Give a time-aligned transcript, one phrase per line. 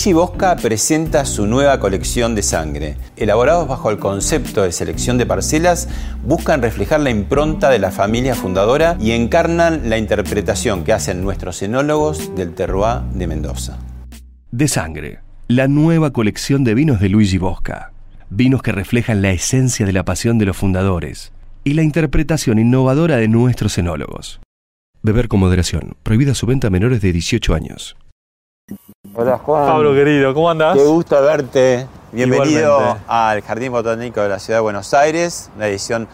[0.00, 2.96] Luigi Bosca presenta su nueva colección de sangre.
[3.18, 5.90] Elaborados bajo el concepto de selección de parcelas,
[6.24, 11.60] buscan reflejar la impronta de la familia fundadora y encarnan la interpretación que hacen nuestros
[11.60, 13.78] enólogos del terroir de Mendoza.
[14.50, 17.92] De sangre, la nueva colección de vinos de Luigi Bosca.
[18.30, 21.30] Vinos que reflejan la esencia de la pasión de los fundadores
[21.62, 24.40] y la interpretación innovadora de nuestros enólogos.
[25.02, 25.94] Beber con moderación.
[26.02, 27.98] Prohibida su venta a menores de 18 años.
[29.14, 29.66] Hola Juan.
[29.66, 30.76] Pablo querido, ¿cómo andás?
[30.76, 31.86] Qué gusto verte.
[32.12, 33.04] Bienvenido Igualmente.
[33.08, 36.08] al Jardín Botánico de la Ciudad de Buenos Aires, una edición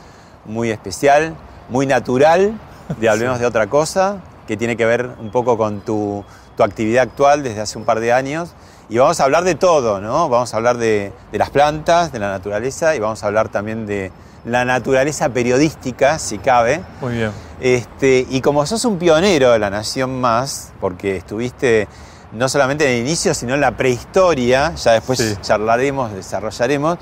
[0.44, 1.34] muy especial,
[1.68, 2.58] muy natural,
[2.98, 6.24] de Hablemos de otra cosa, que tiene que ver un poco con tu,
[6.56, 8.54] tu actividad actual desde hace un par de años.
[8.88, 10.28] Y vamos a hablar de todo, ¿no?
[10.28, 13.86] Vamos a hablar de, de las plantas, de la naturaleza y vamos a hablar también
[13.86, 14.12] de
[14.44, 16.80] la naturaleza periodística, si cabe.
[17.00, 17.32] Muy bien.
[17.60, 21.88] Este, y como sos un pionero de la Nación Más, porque estuviste
[22.32, 25.34] no solamente en el inicio, sino en la prehistoria, ya después Sí.
[25.42, 26.98] charlaremos, desarrollaremos,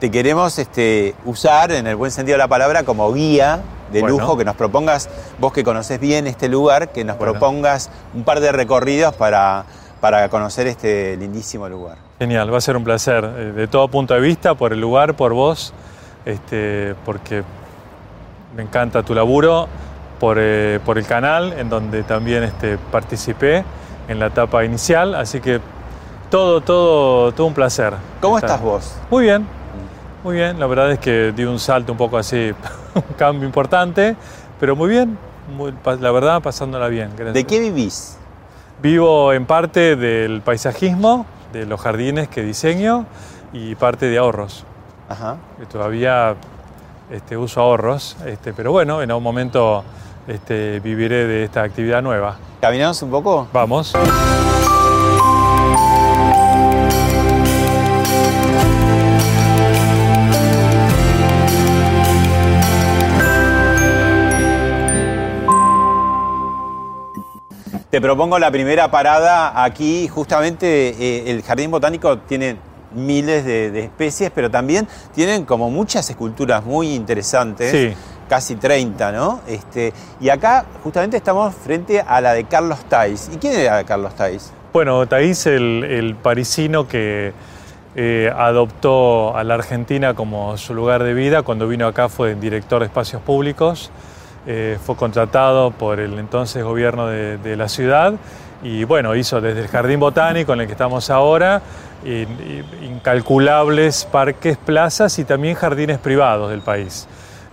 [0.00, 3.60] te queremos este, usar, en el buen sentido de la palabra, como guía
[3.92, 4.18] de Bueno.
[4.18, 7.32] lujo, que nos propongas, vos que conoces bien este lugar, que nos Bueno.
[7.34, 9.64] propongas un par de recorridos para,
[10.00, 11.98] para conocer este lindísimo lugar.
[12.18, 13.24] Genial, va a ser un placer.
[13.24, 15.72] eh, De todo punto de vista, por el lugar, por vos,
[16.24, 17.42] este, porque
[18.56, 19.68] me encanta tu laburo,
[20.18, 23.64] por, eh, por el canal, en donde también este, participé
[24.08, 25.14] en la etapa inicial.
[25.14, 25.60] Así que
[26.30, 27.94] todo, todo, todo un placer.
[28.20, 28.50] ¿Cómo estar.
[28.50, 28.96] estás vos?
[29.10, 29.46] Muy bien,
[30.24, 30.58] muy bien.
[30.58, 32.52] La verdad es que di un salto un poco así,
[32.94, 34.16] un cambio importante,
[34.60, 35.18] pero muy bien.
[35.56, 37.10] muy- la verdad, pasándola bien.
[37.16, 37.34] gracias.
[37.34, 38.16] ¿De qué vivís?
[38.82, 43.06] Vivo en parte del paisajismo, de los jardines que diseño
[43.52, 44.64] y parte de ahorros.
[45.08, 45.36] Ajá.
[45.58, 46.34] Que todavía
[47.10, 49.84] este, uso ahorros, este, pero bueno, en algún momento
[50.26, 52.36] este, viviré de esta actividad nueva.
[52.60, 53.48] ¿Caminamos un poco?
[53.52, 53.92] Vamos.
[67.90, 70.06] Te propongo la primera parada aquí.
[70.08, 72.56] Justamente eh, el Jardín Botánico tiene
[72.94, 77.70] miles de, de especies, pero también tienen como muchas esculturas muy interesantes.
[77.70, 77.96] Sí.
[78.28, 79.40] Casi 30, ¿no?
[79.46, 83.30] Este, y acá justamente estamos frente a la de Carlos Tais.
[83.32, 84.52] ¿Y quién era Carlos Tais?
[84.72, 87.32] Bueno, Taís, el, el parisino que
[87.94, 92.80] eh, adoptó a la Argentina como su lugar de vida, cuando vino acá fue director
[92.80, 93.90] de espacios públicos,
[94.46, 98.12] eh, fue contratado por el entonces gobierno de, la ciudad
[98.62, 101.62] y bueno, hizo desde el Jardín Botánico en el que estamos ahora,
[102.04, 102.28] in-
[102.82, 107.08] in- incalculables parques, plazas y también jardines privados del país.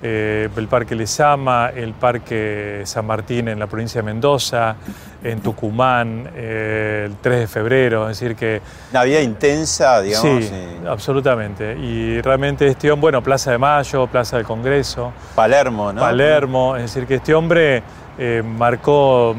[0.05, 4.75] Eh, el Parque Lezama, el Parque San Martín en la provincia de Mendoza,
[5.23, 8.61] en Tucumán, eh, el 3 de febrero, es decir que
[8.91, 10.43] Una vida intensa, digamos.
[10.43, 11.77] sí, eh, absolutamente.
[11.77, 16.01] Y realmente este hombre, bueno, Plaza de Mayo, Plaza del Congreso, Palermo, ¿no?
[16.01, 17.81] Palermo, es decir que este hombre
[18.17, 19.33] eh, marcó,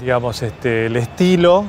[0.00, 1.66] digamos, este, el estilo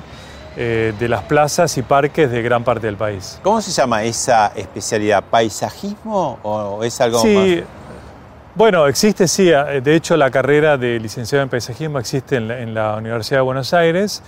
[0.56, 3.40] eh, de las plazas y parques de gran parte del país.
[3.44, 5.24] ¿Cómo se llama esa especialidad?
[5.30, 7.68] ¿Paisajismo o es algo Sí, más?
[8.56, 9.46] Bueno, existe, sí.
[9.50, 14.22] De hecho, la carrera de licenciado en paisajismo existe en la, Universidad de Buenos Aires.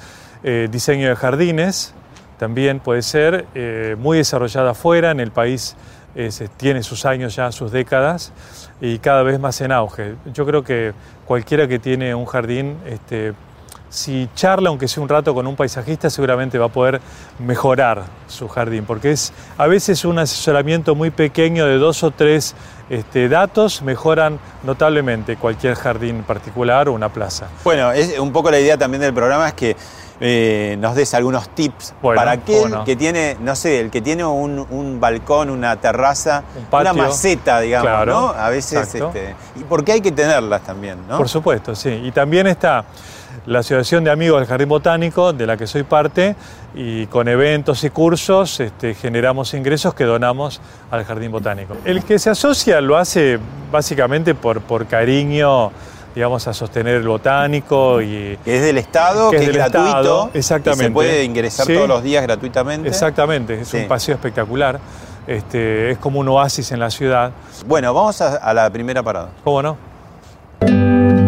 [0.43, 1.93] Eh, diseño de jardines
[2.37, 5.75] también puede ser, eh, muy desarrollada afuera, en el país
[6.15, 8.33] es- tiene sus años ya, sus décadas,
[8.81, 10.15] y cada vez más en auge.
[10.33, 10.93] Yo creo que
[11.25, 13.33] cualquiera que tiene un jardín este,
[13.95, 16.99] si charla, aunque sea un rato con un paisajista, seguramente va a poder
[17.39, 22.55] mejorar su jardín, porque es a veces un asesoramiento muy pequeño de dos o tres
[22.89, 27.47] este, datos mejoran notablemente cualquier jardín particular o una plaza.
[27.63, 29.77] Bueno, es un poco la idea también del programa es que
[30.19, 34.23] eh, nos des algunos tips Bueno, para aquel que tiene, no sé, el que tiene
[34.25, 36.91] un, un balcón, una terraza, Un patio.
[36.91, 38.27] una maceta, digamos, Claro, ¿no?
[38.29, 41.17] A veces, este, y porque hay que tenerlas también, ¿no?
[41.17, 41.89] Por supuesto, sí.
[42.03, 42.85] Y también está
[43.45, 46.35] la Asociación de Amigos del Jardín Botánico, de la que soy parte,
[46.73, 50.61] y con eventos y cursos este, generamos ingresos que donamos
[50.91, 51.75] al Jardín Botánico.
[51.85, 53.39] El que se asocia lo hace
[53.71, 55.71] básicamente por, por cariño,
[56.13, 58.37] digamos, a sostener el botánico y...
[58.45, 60.91] que es del Estado, Que que, es del gratuito, Estado, que se exactamente.
[60.91, 61.73] puede ingresar Sí.
[61.73, 62.87] todos los días gratuitamente.
[62.87, 63.77] Exactamente, es Sí.
[63.77, 64.79] un paseo espectacular.
[65.27, 67.31] Este, es como un oasis en la ciudad.
[67.65, 69.29] Bueno, vamos a, a la primera parada.
[69.43, 71.24] ¿Cómo no?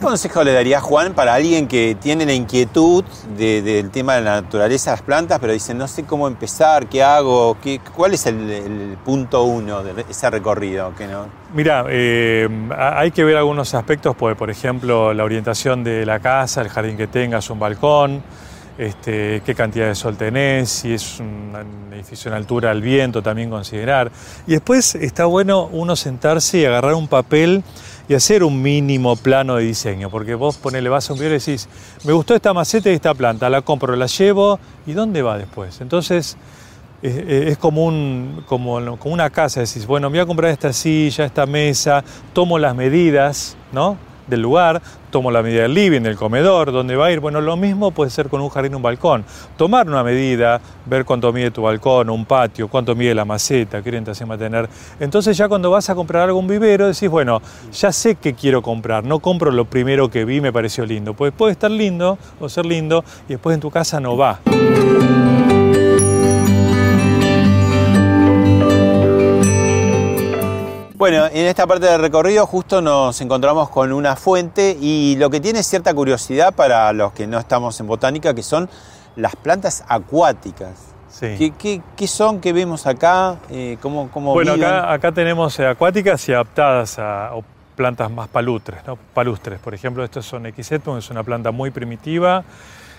[0.00, 3.04] Consejo le daría Juan para alguien que tiene la inquietud
[3.36, 6.86] de- del tema de la naturaleza de las plantas, pero dice, no sé cómo empezar,
[6.88, 10.94] qué hago, qué, cuál es el, punto uno de ese recorrido?
[10.96, 11.26] Que no?
[11.54, 16.18] Mira, eh, ha- hay que ver algunos aspectos, pues, por ejemplo, la orientación de la
[16.20, 18.22] casa, el jardín que tengas, un balcón,
[18.78, 21.52] este, qué cantidad de sol tenés, si es un
[21.92, 24.10] edificio en altura al viento, también considerar.
[24.46, 27.62] Y después está bueno uno sentarse y agarrar un papel
[28.10, 31.38] y hacer un mínimo plano de diseño, porque vos ponele, vas a un video y
[31.38, 31.68] decís,
[32.02, 35.80] me gustó esta maceta y esta planta, la compro, la llevo, ¿y dónde va después?
[35.80, 36.36] Entonces,
[37.02, 40.72] es, es como, un, como, como una casa, decís, bueno, me voy a comprar esta
[40.72, 42.02] silla, esta mesa,
[42.32, 43.96] tomo las medidas ¿no?
[44.30, 44.80] Del lugar,
[45.10, 47.20] tomo la medida del living, del comedor, dónde va a ir.
[47.20, 49.24] Bueno, lo mismo puede ser con un jardín, un balcón.
[49.56, 53.90] Tomar una medida, ver cuánto mide tu balcón, un patio, cuánto mide la maceta, qué
[53.90, 54.68] orientación va a tener.
[55.00, 57.42] Entonces ya cuando vas a comprar algún vivero decís, bueno,
[57.72, 61.14] ya sé qué quiero comprar, no compro lo primero que vi, me pareció lindo.
[61.14, 64.40] Pues puede estar lindo o ser lindo y después en tu casa no va.
[71.00, 75.40] Bueno, en esta parte del recorrido justo nos encontramos con una fuente y lo que
[75.40, 78.68] tiene cierta curiosidad para los que no estamos en botánica, que son
[79.16, 80.72] las plantas acuáticas.
[81.08, 81.36] Sí.
[81.38, 82.38] ¿Qué, qué- qué son?
[82.42, 83.36] ¿Qué vemos acá?
[83.50, 84.68] Eh, ¿Cómo, cómo Bueno, viven?
[84.68, 87.42] acá, acá tenemos eh, acuáticas y adaptadas a o
[87.76, 88.96] plantas más palustres, ¿no?
[89.14, 89.58] palustres.
[89.58, 92.44] Por ejemplo, estos son Equisetum, es una planta muy primitiva.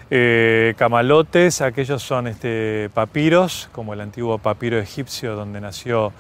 [0.10, 6.12] Eh, camalotes, aquellos son este, papiros, como el antiguo papiro egipcio donde nació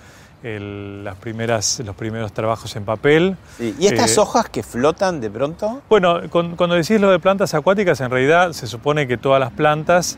[0.43, 3.38] el- las primeras, los primeros trabajos en papel.
[3.57, 5.81] Sí, ¿Y estas Eh, hojas que flotan de pronto?
[5.89, 9.51] Bueno, con- cuando decís lo de plantas acuáticas, en realidad se supone que todas las
[9.51, 10.17] plantas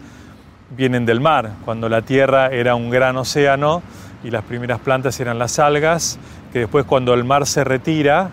[0.75, 3.83] vienen del mar, cuando la tierra era un gran océano
[4.23, 6.17] y las primeras plantas eran las algas,
[6.53, 8.29] que después cuando el mar se retira,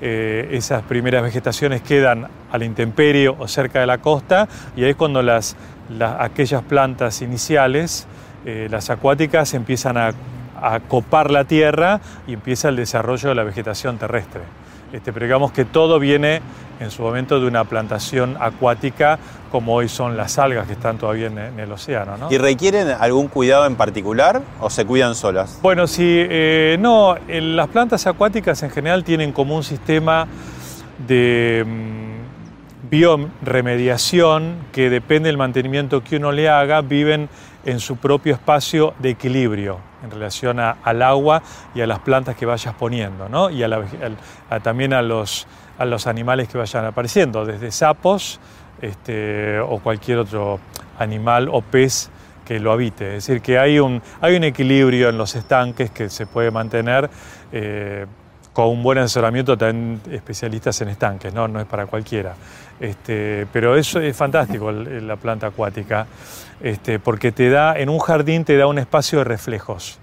[0.00, 4.90] eh, esas primeras vegetaciones quedan a la intemperie o cerca de la costa y ahí
[4.90, 5.56] es cuando las,
[5.90, 8.06] la- aquellas plantas iniciales,
[8.44, 10.12] eh, las acuáticas, empiezan a,
[10.64, 14.42] a copar la tierra y empieza el desarrollo de la vegetación terrestre.
[14.92, 16.40] Este, pero digamos que todo viene
[16.78, 19.18] en su momento de una plantación acuática
[19.50, 22.16] como hoy son las algas que están todavía en, en el océano.
[22.16, 22.28] ¿no?
[22.30, 25.58] ¿Y requieren algún cuidado en particular o se cuidan solas?
[25.62, 30.28] Bueno, sí, eh, no, las plantas acuáticas en general tienen como un sistema
[31.06, 37.28] de mm, bioremediación que depende del mantenimiento que uno le haga, viven
[37.64, 41.42] en su propio espacio de equilibrio en relación a- al agua
[41.74, 43.48] y a las plantas que vayas poniendo, ¿no?
[43.50, 43.82] y a la
[44.50, 45.46] a- también a los,
[45.78, 48.38] a los animales que vayan apareciendo, desde sapos
[48.82, 50.60] este, o cualquier otro
[50.98, 52.10] animal o pez
[52.44, 53.16] que lo habite.
[53.16, 57.08] Es decir, que hay un, hay un equilibrio en los estanques que se puede mantener
[57.52, 58.04] eh,
[58.52, 62.34] con un buen asesoramiento también especialistas en estanques, no, no es para cualquiera.
[62.78, 66.06] Este, pero eso es fantástico, la planta acuática,
[66.64, 69.98] este, porque te da, en un jardín te da un espacio de reflejos.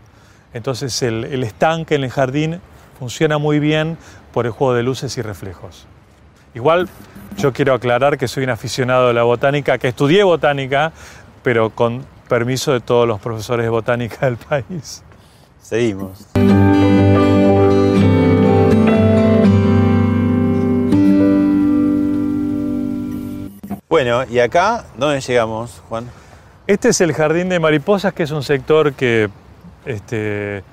[0.54, 2.62] Entonces el, el estanque en el jardín
[3.00, 3.98] funciona muy bien
[4.32, 5.88] por el juego de luces y reflejos.
[6.54, 6.88] Igual
[7.36, 10.92] yo quiero aclarar que soy un aficionado de la botánica, que estudié botánica,
[11.42, 15.02] pero con permiso de todos los profesores de botánica del país.
[15.64, 16.28] Seguimos.
[23.90, 26.21] Bueno, y acá, ¿dónde llegamos, Juan?
[26.72, 29.30] Este es el Jardín de Mariposas, que es un sector que
[29.86, 30.64] este,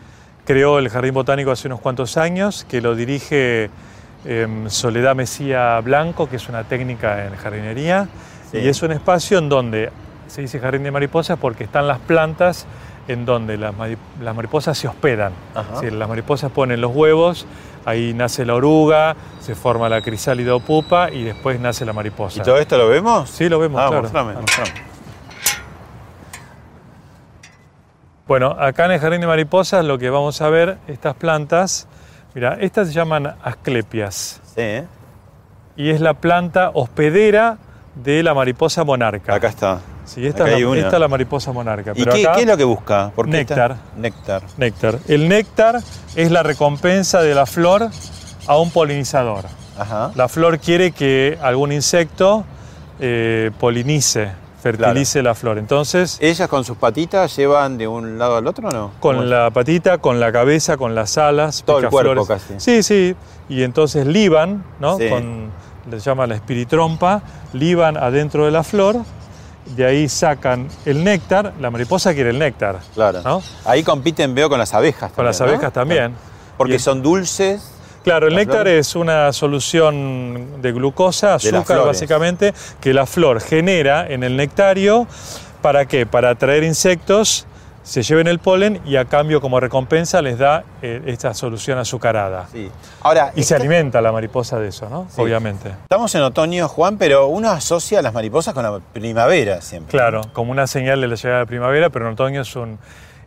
[0.44, 3.68] creó el Jardín Botánico hace unos cuantos años, que lo dirige
[4.24, 8.06] em, Soledad Mesía Blanco, que es una técnica en jardinería,
[8.52, 8.58] Sí.
[8.58, 9.90] y es un espacio en donde
[10.28, 12.64] se dice Jardín de Mariposas porque están las plantas
[13.08, 15.32] en donde las, mari- las mariposas se hospedan.
[15.74, 17.44] Decir, las mariposas ponen los huevos
[17.84, 22.40] ahí nace la oruga, se forma la crisálida o pupa y después nace la mariposa.
[22.40, 23.28] ¿Y todo esto lo vemos?
[23.30, 24.02] Sí, lo vemos, Ah, claro.
[24.02, 24.70] mostrame, mostrame.
[28.28, 31.88] Bueno, acá en el jardín de mariposas lo que vamos a ver, estas plantas,
[32.34, 34.82] mira, estas se llaman asclepias Sí,
[35.76, 37.56] y es la planta hospedera
[37.94, 39.34] de la mariposa monarca.
[39.34, 39.78] Acá está.
[40.04, 40.80] Sí, esta, acá es la, una.
[40.80, 41.92] esta es la mariposa monarca.
[41.94, 43.10] ¿Y pero qué, acá- qué es lo que busca?
[43.14, 43.76] ¿Por qué está- Néctar.
[43.96, 44.42] Néctar.
[44.56, 44.98] Néctar.
[45.08, 45.80] El néctar
[46.14, 47.88] es la recompensa de la flor
[48.46, 49.44] a un polinizador.
[49.78, 50.10] Ajá.
[50.16, 52.44] La flor quiere que algún insecto
[53.00, 54.32] eh, polinice,
[54.62, 55.58] fertilice la flor.
[55.58, 58.90] Entonces, ¿Ellas con sus patitas llevan de un lado al otro o no?
[59.00, 59.30] ¿Cómo con es?
[59.30, 62.42] la patita, con la cabeza, con las alas, Todo el cuerpo picaflores.
[62.58, 62.60] casi.
[62.60, 63.16] Sí, sí.
[63.48, 64.96] Y entonces liban, ¿no?
[64.98, 65.08] Sí.
[65.08, 65.50] Con,
[65.90, 67.22] le llama la espiritrompa,
[67.52, 68.96] liban adentro de la flor,
[69.76, 73.20] de ahí sacan el néctar, la mariposa quiere el néctar, Claro.
[73.22, 73.42] ¿no?
[73.64, 75.12] Ahí compiten, veo, con las abejas.
[75.12, 75.58] Con las también, ¿no?
[75.58, 76.14] abejas también.
[76.56, 77.74] Porque Y- son dulces.
[78.04, 84.06] Claro, el ¿Las néctar es una solución de glucosa, azúcar básicamente, que la flor genera
[84.08, 85.06] en el nectario.
[85.62, 86.06] ¿Para qué?
[86.06, 87.44] Para atraer insectos,
[87.82, 92.46] se lleven el polen y a cambio como recompensa les da eh, esta solución azucarada.
[92.52, 92.70] Sí.
[93.00, 95.06] Ahora, Y se alimenta la mariposa de eso, ¿no?
[95.14, 95.20] Sí.
[95.22, 95.70] Obviamente.
[95.82, 99.90] estamos en otoño, Juan, pero uno asocia a las mariposas con la primavera siempre.
[99.90, 102.78] Claro, como una señal de la llegada de la primavera, pero en otoño es, un-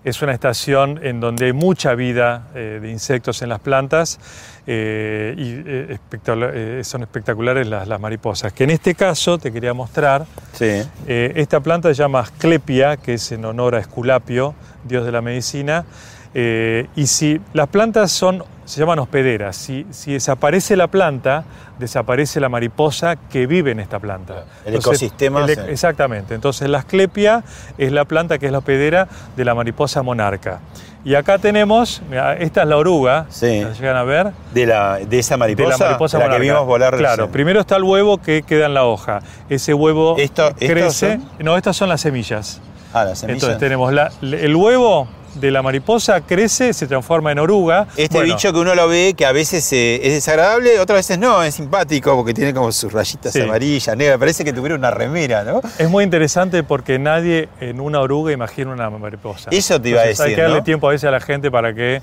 [0.04, 4.20] es una estación en donde hay mucha vida eh, de insectos en las plantas
[4.68, 8.52] eh, y eh, espectacular- son espectaculares las, las mariposas.
[8.54, 10.82] Que en este caso te quería mostrar, Sí.
[11.08, 14.54] esta planta se llama Asclepia, que es en honor a Esculapio,
[14.84, 15.86] dios de la medicina.
[16.34, 21.44] Eh, y si las plantas son, se llaman hospederas, si, si desaparece la planta,
[21.78, 24.46] desaparece la mariposa que vive en esta planta.
[24.66, 26.34] El ecosistema el- se- exactamente.
[26.36, 27.44] Entonces la Asclepia
[27.78, 30.60] es la planta que es la hospedera de la mariposa monarca.
[31.04, 32.02] Y acá tenemos,
[32.40, 33.62] esta es la oruga, Sí.
[33.62, 34.32] ¿la llegan a ver?
[34.54, 36.54] De, la, de esa De mariposa, la mariposa de la que monarca.
[36.54, 37.32] vimos volar Claro, recién.
[37.32, 39.20] primero está el huevo que queda en la hoja.
[39.50, 41.14] Ese huevo Esto- ¿estos crece.
[41.18, 41.30] son?
[41.40, 42.62] No, estas son las semillas.
[42.94, 43.42] Ah, las semillas.
[43.42, 47.88] Entonces tenemos la- el huevo de la mariposa crece, se transforma en oruga.
[47.96, 51.18] Este Bueno, bicho que uno lo ve que a veces eh, es desagradable, otras veces
[51.18, 53.42] no, es simpático porque tiene como sus rayitas Sí.
[53.42, 54.18] amarillas, negras.
[54.18, 55.62] Parece que tuviera una remera, ¿no?
[55.78, 59.50] Es muy interesante porque nadie en una oruga imagina una mariposa.
[59.52, 60.64] Eso te iba a Entonces, Hay decir, que darle ¿no?
[60.64, 62.02] tiempo a veces a la gente para que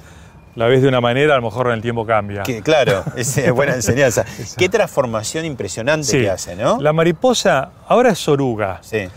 [0.54, 2.42] la ves de una manera, a lo mejor en el tiempo cambia.
[2.42, 4.24] Que, claro, es buena enseñanza.
[4.56, 6.20] Qué transformación impresionante Sí.
[6.22, 6.80] que hace, ¿no?
[6.80, 8.78] La mariposa ahora es oruga.
[8.82, 9.08] Sí.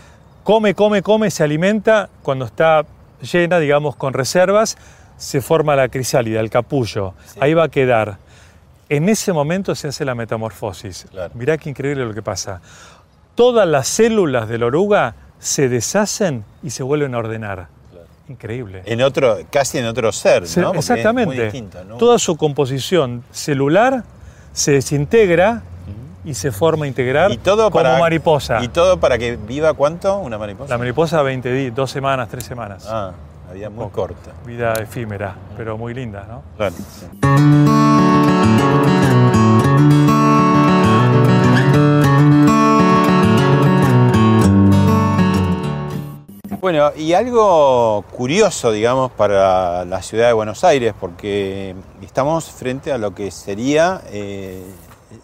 [0.44, 2.08] Come, come, come, se alimenta.
[2.22, 2.84] Cuando está
[3.22, 4.76] llena, digamos, con reservas,
[5.16, 7.14] se forma la crisálida, el capullo.
[7.40, 8.18] Ahí va a quedar.
[8.88, 11.06] En ese momento se hace la metamorfosis.
[11.10, 11.32] Claro.
[11.34, 12.60] Mirá qué increíble lo que pasa.
[13.34, 17.68] Todas las células de la oruga se deshacen y se vuelven a ordenar.
[18.28, 18.82] Increíble.
[18.86, 20.68] En otro, casi en otro ser, Se- ¿no?
[20.68, 21.42] Porque exactamente.
[21.44, 21.96] distinto, ¿no?
[21.96, 24.04] Toda su composición celular
[24.52, 25.62] se desintegra
[26.24, 28.62] y se forma a integrar y todo como para, mariposa.
[28.62, 30.70] ¿Y todo para que viva cuánto una mariposa?
[30.70, 32.86] La mariposa 20 días, dos semanas, tres semanas.
[32.88, 33.12] Ah,
[33.48, 34.30] la vida muy corta.
[34.46, 36.42] Vida efímera, pero muy linda, ¿no?
[36.56, 36.74] Claro.
[36.76, 37.06] sí.
[46.60, 52.98] Bueno, y algo curioso, digamos, para la ciudad de Buenos Aires, porque estamos frente a
[52.98, 54.62] lo que sería eh,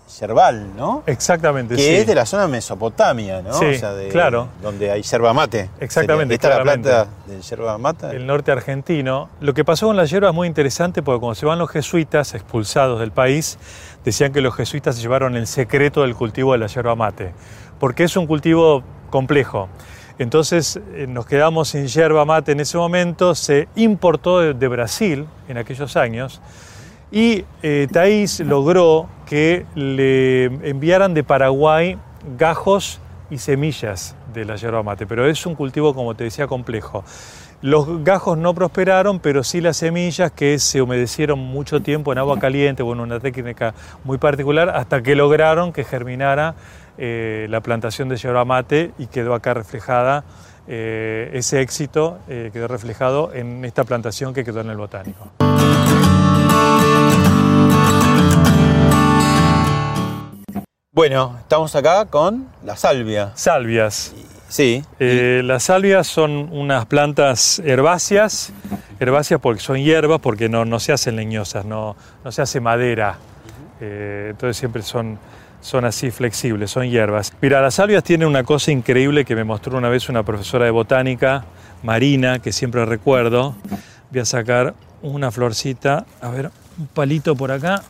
[0.08, 1.02] Yerbal, ¿no?
[1.06, 1.94] Exactamente, Que sí.
[1.96, 3.52] es de la zona de Mesopotamia, ¿no?
[3.52, 4.48] Sí, de- claro.
[4.62, 5.68] Donde hay yerba mate.
[5.80, 8.10] Exactamente, Sería- ¿Esta es la planta del yerba mate?
[8.16, 9.28] el norte argentino.
[9.40, 12.34] Lo que pasó con la hierba es muy interesante porque cuando se van los jesuitas
[12.34, 13.58] expulsados del país,
[14.04, 17.32] decían que los jesuitas se llevaron el secreto del cultivo de la yerba mate,
[17.78, 19.68] porque es un cultivo complejo.
[20.18, 25.26] Entonces eh, nos quedamos sin yerba mate en ese momento, se importó de, de Brasil
[25.48, 26.40] en aquellos años
[27.10, 27.88] y eh,
[28.44, 31.98] logró que le enviaran de Paraguay
[32.36, 33.00] gajos
[33.30, 37.04] y semillas de la yerba mate, pero es un cultivo, como te decía, complejo.
[37.60, 42.38] Los gajos no prosperaron, pero sí las semillas que se humedecieron mucho tiempo en agua
[42.38, 43.74] caliente, bueno, una técnica
[44.04, 46.54] muy particular, hasta que lograron que germinara
[46.98, 50.24] eh, la plantación de yerba mate y quedó acá reflejada,
[50.68, 55.32] eh, ese éxito eh, quedó reflejado en esta plantación que quedó en el botánico.
[60.99, 63.31] Bueno, estamos acá con la salvia.
[63.37, 64.12] Salvias.
[64.49, 64.83] Sí.
[64.99, 68.52] Eh, las salvias son unas plantas herbáceas,
[68.99, 73.17] herbáceas porque son hierbas, porque no, no se hacen leñosas, no, no se hace madera.
[73.81, 75.21] Eh, entonces siempre son,
[75.61, 77.33] son así flexibles, son hierbas.
[77.40, 80.73] Mira, las salvias tienen una cosa increíble que me mostró una vez una profesora de
[80.73, 81.45] botánica,
[81.85, 83.55] Marina, que siempre recuerdo.
[84.11, 87.85] Voy a sacar una florcita, a ver, un palito por acá.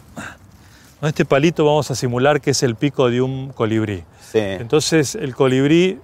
[1.01, 4.03] Con este palito vamos a simular que es el pico de un colibrí.
[4.21, 4.41] Sí.
[4.41, 6.01] Entonces el colibrí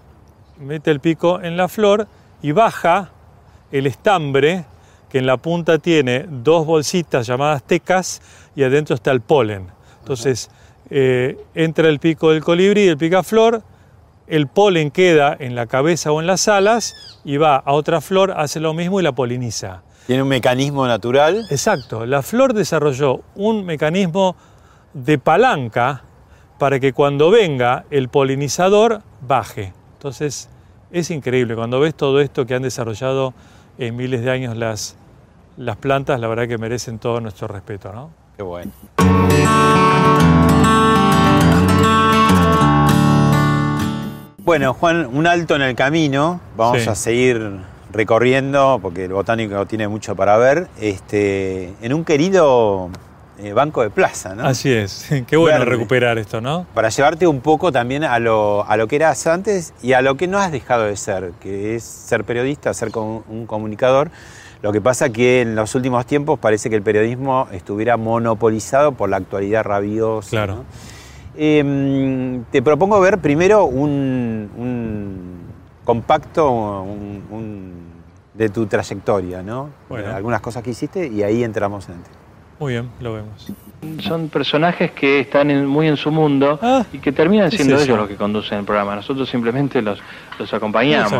[0.61, 2.07] mete el pico en la flor
[2.43, 3.11] y baja
[3.73, 4.65] el estambre
[5.09, 8.23] que en la punta tiene dos bolsitas llamadas tecas
[8.55, 9.67] y adentro está el polen.
[9.99, 10.49] Entonces
[10.91, 13.63] eh, entra el pico del colibrí, el picaflor,
[14.29, 18.33] el polen queda en la cabeza o en las alas y va a otra flor,
[18.37, 19.83] hace lo mismo y la poliniza.
[20.07, 21.47] Tiene un mecanismo natural.
[21.51, 24.37] Exacto, la flor desarrolló un mecanismo
[24.95, 26.03] de palanca
[26.59, 29.73] para que cuando venga el polinizador baje.
[29.95, 30.49] Entonces
[30.91, 33.35] es increíble, cuando ves todo esto que han desarrollado
[33.79, 34.97] en miles de años las,
[35.57, 37.93] las plantas, la verdad que merecen todo nuestro respeto.
[37.93, 38.11] ¿no?
[38.37, 38.71] Qué bueno.
[44.39, 46.39] Bueno, Juan, un alto en el camino.
[46.57, 46.89] Vamos Sí.
[46.89, 47.61] a seguir
[47.91, 50.69] recorriendo porque el botánico tiene mucho para ver.
[50.79, 52.91] Este, en un querido
[53.38, 54.47] eh, banco de plaza, ¿no?
[54.47, 55.73] Así es, qué bueno Verde.
[55.73, 56.67] recuperar esto, ¿no?
[56.75, 60.17] Para llevarte un poco también a lo, a lo que eras antes y a lo
[60.17, 64.11] que no has dejado de ser, que es ser periodista, ser com- un comunicador.
[64.62, 69.11] Lo que pasa que en los últimos tiempos parece que el periodismo estuviera monopolizado por
[69.11, 70.31] la actualidad rabiosa.
[70.31, 70.55] Claro.
[70.57, 70.64] ¿no?
[71.37, 75.41] Eh, te propongo ver primero un, un
[75.85, 77.85] compacto un- un-
[78.33, 79.71] de tu trayectoria, ¿no?
[79.88, 80.14] Bueno.
[80.14, 82.17] Algunas cosas que hiciste y ahí entramos en el tema.
[82.61, 83.53] Muy bien, lo vemos.
[84.03, 87.63] Son personajes que están en- muy en su mundo Ah, y que terminan ¿qué es
[87.63, 88.97] siendo ellos los que conducen el programa.
[88.97, 89.99] Nosotros simplemente los,
[90.39, 91.13] los acompañamos.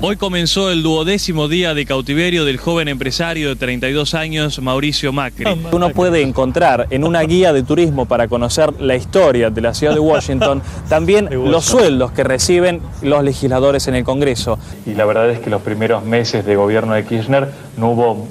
[0.00, 5.44] Hoy comenzó el duodécimo día de cautiverio del joven empresario de 32 años, Mauricio Macri.
[5.70, 9.94] Uno puede encontrar en una guía de turismo para conocer la historia de la ciudad
[9.94, 14.58] de Washington también los sueldos que reciben los legisladores en el Congreso.
[14.84, 18.26] Y la verdad es que los primeros meses de gobierno de Kirchner no hubo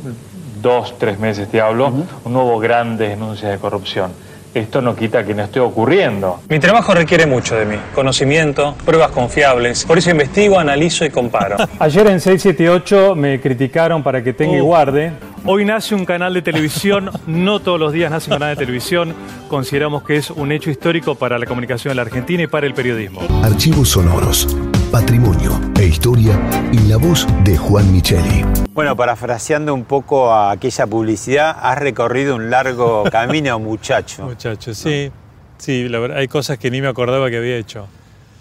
[0.61, 1.91] dos, tres meses, te hablo,
[2.25, 4.11] no hubo grandes denuncias de corrupción.
[4.53, 6.39] Esto no quita que no esté ocurriendo.
[6.49, 9.85] Mi trabajo requiere mucho de mí, conocimiento, pruebas confiables.
[9.85, 11.57] Por eso investigo, analizo y comparo.
[11.79, 15.11] Ayer en 678 me criticaron para que tenga y guarde.
[15.45, 19.13] Hoy nace un canal de televisión, no todos los días nace un canal de televisión.
[19.47, 22.73] Consideramos que es un hecho histórico para la comunicación en la Argentina y para el
[22.73, 23.21] periodismo.
[23.43, 24.47] Archivos sonoros,
[24.91, 26.39] patrimonio e historia
[26.71, 28.43] y la voz de Juan Micheli.
[28.73, 34.23] Bueno, parafraseando un poco a aquella publicidad, has recorrido un largo camino, muchacho.
[34.23, 35.11] Muchachos, sí,
[35.57, 37.87] sí, la verdad, hay cosas que ni me acordaba que había hecho.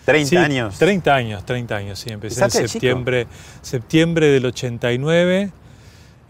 [0.04, 0.78] 30 Sí, años.
[0.78, 2.10] 30 años, 30 años, sí.
[2.10, 3.26] Empecé en septiembre,
[3.60, 5.50] septiembre del 89.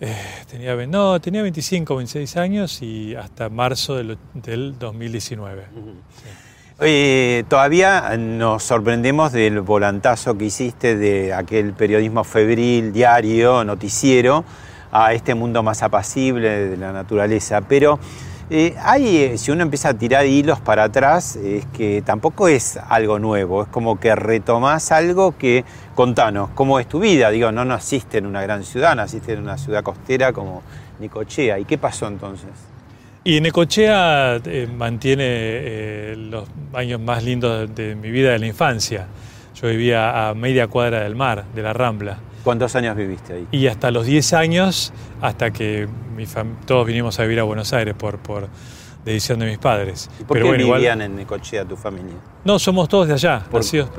[0.00, 0.16] eh,
[0.50, 5.64] tenía, ve- no, tenía 25, 26 años y hasta marzo del, del 2019.
[6.80, 14.44] Oye, todavía nos sorprendemos del volantazo que hiciste de aquel periodismo febril, diario, noticiero,
[14.92, 17.62] a este mundo más apacible de la naturaleza.
[17.62, 17.98] Pero
[18.48, 22.78] eh, hay, eh, si uno empieza a tirar hilos para atrás, es que tampoco es
[22.88, 25.64] algo nuevo, es como que retomás algo que,
[25.96, 27.30] contanos, ¿cómo es tu vida?
[27.30, 30.62] Digo, no naciste en una gran ciudad, naciste en una ciudad costera como
[31.00, 31.58] Nicochea.
[31.58, 32.67] ¿Y qué pasó entonces?
[33.28, 38.46] Y Necochea eh, mantiene eh, los años más lindos de, de mi vida de la
[38.46, 39.06] infancia.
[39.60, 42.20] Yo vivía a media cuadra del mar, de la Rambla.
[42.42, 43.46] ¿Cuántos años viviste ahí?
[43.50, 45.86] Y hasta los 10 años, hasta que
[46.16, 46.24] mi
[46.64, 48.48] todos vinimos a vivir a Buenos Aires por, por
[49.04, 50.08] decisión de mis padres.
[50.18, 52.14] ¿Y por qué vivían en Necochea tu familia?
[52.46, 53.90] No, somos todos de allá, Por, nacidos.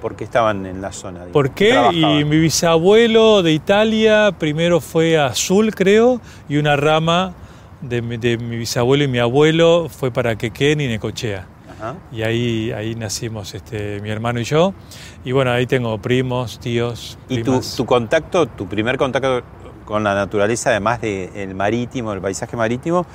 [0.00, 1.26] por qué estaban en la zona?
[1.26, 1.32] digo?
[1.32, 1.72] ¿Por qué?
[1.72, 2.20] Trabajaban.
[2.20, 7.34] Y mi bisabuelo de Italia primero fue a Azul, creo, y una rama
[7.80, 11.46] de, mi- de mi bisabuelo y mi abuelo fue para Quequén y Necochea.
[11.78, 11.94] Ajá.
[12.12, 14.74] Y ahí, ahí nacimos este, mi hermano y yo.
[15.24, 17.18] Y bueno, ahí tengo primos, tíos.
[17.28, 19.42] ¿Y tu, tu contacto, tu primer contacto
[19.84, 23.06] con la naturaleza, además del marítimo, el paisaje marítimo,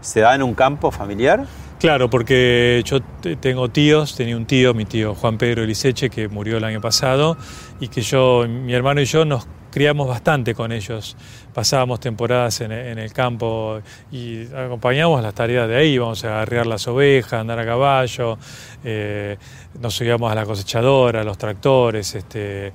[0.00, 1.46] se da en un campo familiar?
[1.80, 6.28] Claro, porque yo te- tengo tíos, tenía un tío, mi tío Juan Pedro Eliseche, que
[6.28, 7.36] murió el año pasado,
[7.80, 11.16] y que yo, mi hermano y yo nos criamos bastante con ellos.
[11.52, 13.80] Pasábamos temporadas en, en el campo
[14.12, 18.38] y acompañábamos las tareas de ahí, íbamos a arriar las ovejas, andar a caballo,
[18.84, 19.36] eh,
[19.80, 22.72] nos subíamos a la cosechadora, a los tractores, este,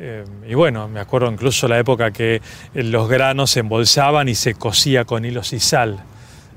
[0.00, 2.40] eh, y bueno, me acuerdo incluso la época que
[2.74, 6.02] los granos se embolsaban y se cosía con hilos y sal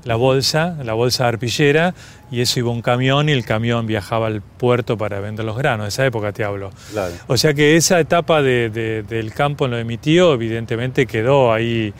[0.04, 1.94] la bolsa, la bolsa de arpillera,
[2.30, 5.84] y eso iba un camión y el camión viajaba al puerto para vender los granos.
[5.84, 6.70] De esa época te hablo.
[6.92, 7.12] Claro.
[7.28, 11.06] O sea que esa etapa de- de- del campo en lo de mi tío, evidentemente
[11.06, 11.92] quedó ahí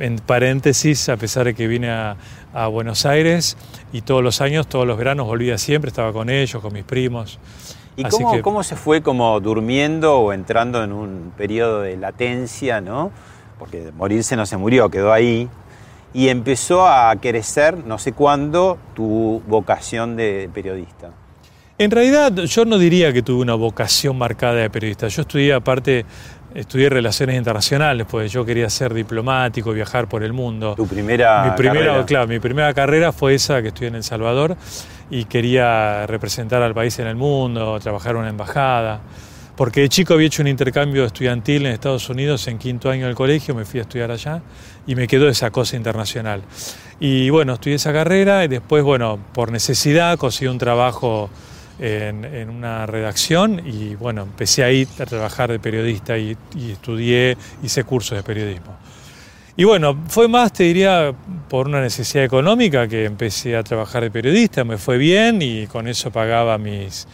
[0.00, 2.16] en paréntesis, a pesar de que vine a,
[2.52, 3.56] a Buenos Aires
[3.92, 7.38] y todos los años, todos los veranos volvía siempre, estaba con ellos, con mis primos.
[7.96, 11.96] ¿Y Así cómo, que- cómo se fue como durmiendo o entrando en un periodo de
[11.96, 13.10] latencia, ¿no?
[13.58, 15.48] Porque morirse no se murió, quedó ahí.
[16.14, 21.10] Y empezó a crecer, no sé cuándo, tu vocación de periodista.
[21.78, 25.06] En realidad yo no diría que tuve una vocación marcada de periodista.
[25.06, 26.04] Yo estudié aparte
[26.54, 30.74] Estudié relaciones internacionales, pues yo quería ser diplomático, viajar por el mundo.
[30.76, 32.06] ¿Tu primera mi primera, carrera?
[32.06, 34.56] Claro, mi primera carrera fue esa que estudié en El Salvador
[35.10, 39.00] y quería representar al país en el mundo, trabajar en una embajada.
[39.58, 43.16] Porque de chico había hecho un intercambio estudiantil en Estados Unidos en quinto año del
[43.16, 44.40] colegio, me fui a estudiar allá
[44.86, 46.42] y me quedó esa cosa internacional.
[47.00, 51.28] Y bueno, estudié esa carrera y después, bueno, por necesidad conseguí un trabajo
[51.80, 57.82] en, una redacción y bueno, empecé ahí a trabajar de periodista y, y, estudié, hice
[57.82, 58.76] cursos de periodismo.
[59.56, 61.12] Y bueno, fue más, te diría,
[61.48, 65.88] por una necesidad económica que empecé a trabajar de periodista, me fue bien y con
[65.88, 67.08] eso pagaba mis,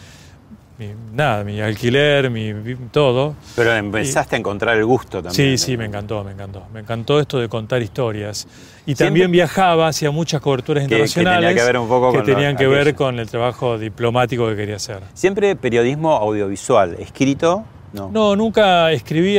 [0.77, 2.53] mi, nada, mi alquiler, mi,
[2.91, 3.35] todo.
[3.55, 5.33] Pero empezaste a encontrar el gusto también.
[5.33, 6.63] Sí, sí, me encantó, me encantó.
[6.73, 8.45] Me encantó esto de contar historias.
[8.85, 12.25] Y también viajaba, hacía muchas coberturas internacionales que, tenía que, ver un poco que con
[12.25, 14.99] tenían que ver con el trabajo diplomático que quería hacer.
[15.13, 17.63] Siempre periodismo audiovisual, escrito.
[17.93, 19.37] No, no nunca escribí,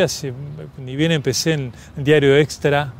[0.78, 2.92] ni bien empecé en Diario Extra,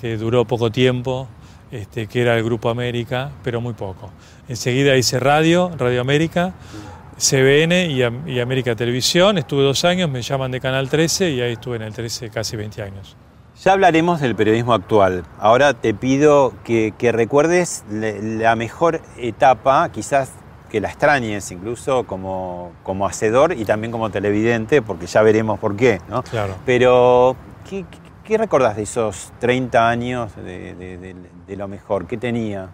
[0.00, 1.28] que duró poco tiempo,
[1.70, 4.10] este, que era el Grupo América, pero muy poco.
[4.48, 6.52] Enseguida hice radio, Radio América.
[7.20, 7.86] CBN
[8.26, 9.36] y, América Televisión.
[9.36, 12.56] Estuve dos años, me llaman de Canal 13 y ahí estuve en el 13 casi
[12.56, 13.14] 20 años.
[13.62, 15.24] Ya hablaremos del periodismo actual.
[15.38, 20.32] Ahora te pido que, recuerdes la mejor etapa, quizás
[20.70, 25.76] que la extrañes incluso como, como hacedor y también como televidente, porque ya veremos por
[25.76, 26.00] qué.
[26.08, 26.22] ¿no?
[26.22, 26.54] Claro.
[26.64, 27.36] Pero,
[27.68, 27.84] ¿qué,
[28.24, 31.14] qué recordás de esos 30 años de,
[31.46, 32.06] de lo mejor?
[32.06, 32.70] ¿Qué tenía?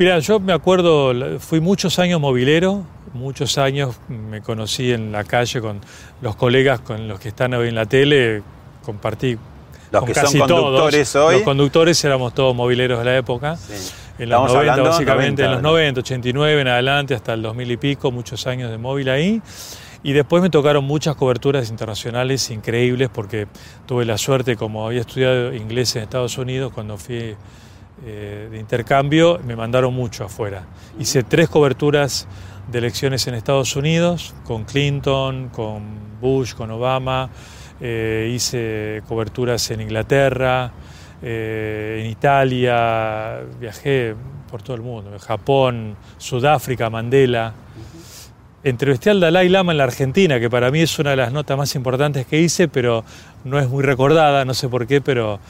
[0.00, 5.60] Mira, yo me acuerdo, fui muchos años movilero, muchos años me conocí en la calle
[5.60, 5.80] con
[6.20, 8.42] los colegas con los que están hoy en la tele,
[8.84, 9.36] compartí
[9.90, 11.28] los con que casi son conductores todos.
[11.28, 11.34] hoy.
[11.36, 13.56] Los conductores éramos todos mobileros de la época.
[13.56, 13.72] Sí.
[14.18, 15.70] En los Estamos 90, hablando básicamente, 90, en los ¿no?
[15.70, 19.40] 90, 89 en adelante, hasta el 2000 y pico, muchos años de móvil ahí.
[20.02, 23.48] Y después me tocaron muchas coberturas internacionales increíbles porque
[23.86, 27.34] tuve la suerte, como había estudiado inglés en Estados Unidos, cuando fui
[28.06, 30.64] eh, de intercambio, me mandaron mucho afuera.
[30.98, 32.26] Hice tres coberturas
[32.70, 35.82] de elecciones en Estados Unidos, con Clinton, con
[36.20, 37.30] Bush, con Obama.
[37.80, 40.70] Eh, hice coberturas en Inglaterra,
[41.22, 44.14] eh, en Italia, viajé
[44.50, 47.54] por todo el mundo, Japón, Sudáfrica, Mandela.
[48.62, 51.56] Entrevisté al Dalai Lama en la Argentina, que para mí es una de las notas
[51.56, 53.04] más importantes que hice, pero
[53.44, 55.40] no es muy recordada, no sé por qué, pero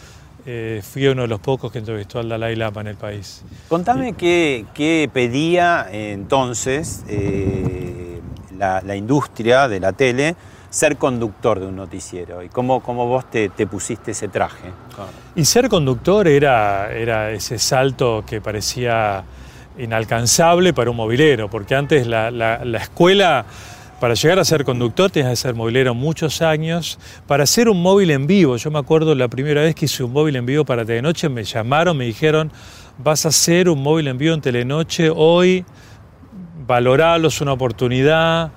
[0.46, 3.42] eh, fui uno de los pocos que entrevistó al Dalai Lama en el país.
[3.68, 8.20] Contame qué, qué pedía entonces eh,
[8.59, 10.37] la, la industria de la tele
[10.70, 14.70] ser conductor de un noticiero y cómo, cómo vos te, te pusiste ese traje.
[15.35, 19.24] Y ser conductor era, era ese salto que parecía
[19.79, 23.44] inalcanzable para un movilero, porque antes la, la, la escuela,
[24.01, 26.99] para llegar a ser conductor tenías que ser movilero muchos años.
[27.27, 30.13] Para hacer un móvil en vivo, yo me acuerdo la primera vez que hice un
[30.13, 32.51] móvil en vivo para Telenoche, me llamaron, me dijeron,
[32.97, 35.67] vas a hacer un móvil en vivo en Telenoche hoy,
[36.67, 38.51] valoralo, es una oportunidad.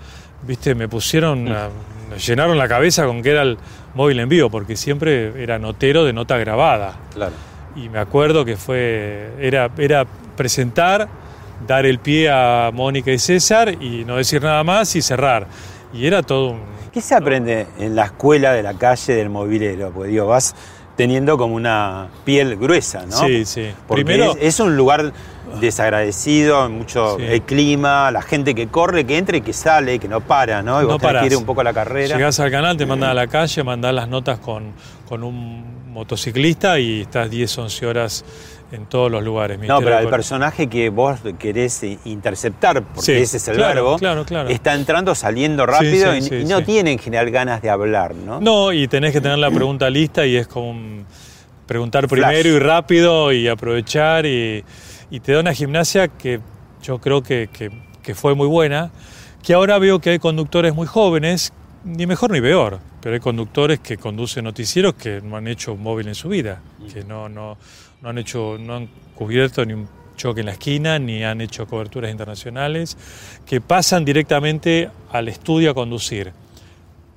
[0.44, 1.68] Viste, me pusieron, a,
[2.10, 3.58] me llenaron la cabeza con que era el
[3.96, 6.96] móvil en vivo, porque siempre era notero de nota grabada.
[7.14, 7.34] Claro.
[7.76, 10.06] Y me acuerdo que fue, era, era
[10.38, 11.10] presentar,
[11.68, 15.48] dar el pie a Mónica y César y no decir nada más y cerrar.
[15.94, 16.62] Y era todo un...
[16.92, 19.92] ¿Qué se aprende en la escuela de la calle del movilero?
[19.92, 20.56] Pues digo, vas
[20.96, 23.18] teniendo como una piel gruesa, ¿no?
[23.26, 23.72] Sí, sí.
[23.88, 25.12] Porque Primero, es, es un lugar
[25.60, 27.26] desagradecido, mucho Sí.
[27.26, 30.82] el clima, la gente que corre, que entra y que sale, que no para, ¿no?
[30.82, 31.32] Y No vos tenés que parás.
[31.32, 32.16] ir un poco a la carrera.
[32.16, 34.72] llegás al canal, te mandan a la calle, mandás las notas con,
[35.08, 38.26] con un motociclista y estás 10, 11 horas
[38.74, 39.60] en todos los lugares.
[39.60, 43.74] No, pero el personaje que vos querés eh, interceptar, porque Sí, ese es el claro,
[43.76, 44.50] verbo, claro, claro.
[44.50, 48.16] está entrando, saliendo rápido sí, y, sí, y no tiene en general ganas de hablar,
[48.16, 48.42] ¿no?
[48.42, 51.06] No, y tenés que tener la pregunta lista y es como un
[51.68, 52.22] preguntar Flash.
[52.30, 54.64] primero y rápido y aprovechar y,
[55.12, 56.40] y te da una gimnasia que
[56.82, 58.92] yo creo que, que- que fue muy buena,
[59.42, 61.54] que ahora veo que hay conductores muy jóvenes,
[61.86, 65.84] ni mejor ni peor, pero hay conductores que conducen noticieros que no han hecho un
[65.84, 66.60] móvil en su vida,
[66.94, 67.58] que no, no,
[68.04, 69.88] no han hecho, no han cubierto ni un
[70.18, 72.98] choque en la esquina, ni han hecho coberturas internacionales,
[73.46, 76.34] que pasan directamente al estudio a conducir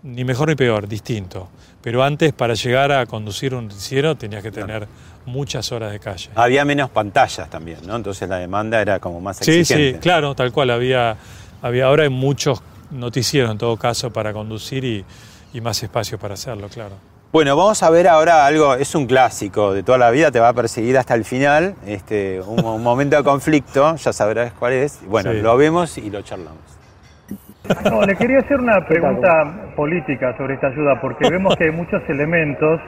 [0.04, 1.48] ni mejor ni peor, distinto.
[1.82, 4.86] Pero antes, para llegar a conducir un noticiero, tenías que tener
[5.24, 6.30] muchas horas de calle.
[6.36, 7.96] Había menos pantallas también, ¿no?
[7.96, 9.94] Entonces la demanda era como más sí, exigente.
[9.94, 10.70] sí, claro, tal cual.
[10.70, 11.16] Había,
[11.62, 15.04] había ahora hay muchos noticieros, en todo caso, para conducir y,
[15.52, 16.94] y más espacio para hacerlo, claro.
[17.32, 20.48] Bueno, vamos a ver ahora algo, es un clásico de toda la vida, te va
[20.48, 25.02] a perseguir hasta el final, este, un, un momento de conflicto, ya sabrás cuál es.
[25.06, 25.40] Bueno, Sí.
[25.42, 26.58] lo vemos y lo charlamos.
[27.90, 32.00] No, le quería hacer una pregunta política sobre esta ayuda, porque vemos que hay muchos
[32.08, 32.80] elementos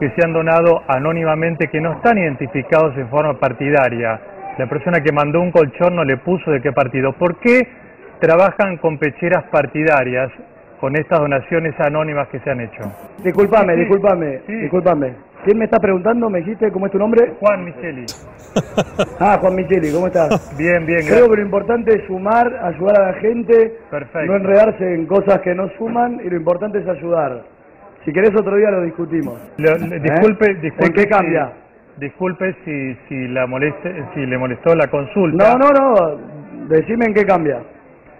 [0.00, 4.20] que se han donado anónimamente que no están identificados en forma partidaria.
[4.58, 7.12] La persona que mandó un colchón no le puso de qué partido.
[7.12, 7.60] ¿Por qué
[8.20, 10.30] trabajan con pecheras partidarias
[10.82, 12.82] con estas donaciones anónimas que se han hecho?
[13.22, 14.52] Disculpame, disculpame, Sí.
[14.52, 15.14] disculpame.
[15.44, 16.28] ¿Quién me está preguntando?
[16.28, 17.34] ¿Me dijiste cómo es tu nombre?
[17.38, 18.04] Juan Micheli.
[19.20, 20.52] Ah, Juan Micheli, ¿cómo estás?
[20.58, 21.30] Bien, bien, Creo gracias.
[21.30, 24.26] que lo importante es sumar, ayudar a la gente, Perfecto.
[24.26, 27.42] no enredarse en cosas que no suman y lo importante es ayudar.
[28.04, 29.38] Si querés otro día lo discutimos.
[29.58, 30.00] ¿Eh?
[30.02, 30.50] disculpe.
[30.50, 31.52] ¿En qué si- cambia?
[31.96, 35.56] disculpe si, si, la moleste, si le molestó la consulta.
[35.56, 36.18] No, no, no,
[36.68, 37.60] decime en qué cambia.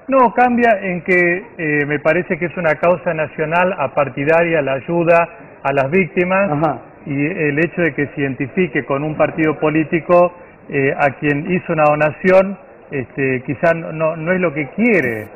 [0.09, 5.29] No, cambia en que eh, me parece que es una causa nacional apartidaria la ayuda
[5.63, 6.81] a las víctimas Ajá.
[7.07, 10.33] y el hecho de que se identifique con un partido político
[10.69, 12.59] eh, a quien hizo una donación
[12.91, 15.29] este, quizás no, no, no es lo que quiere.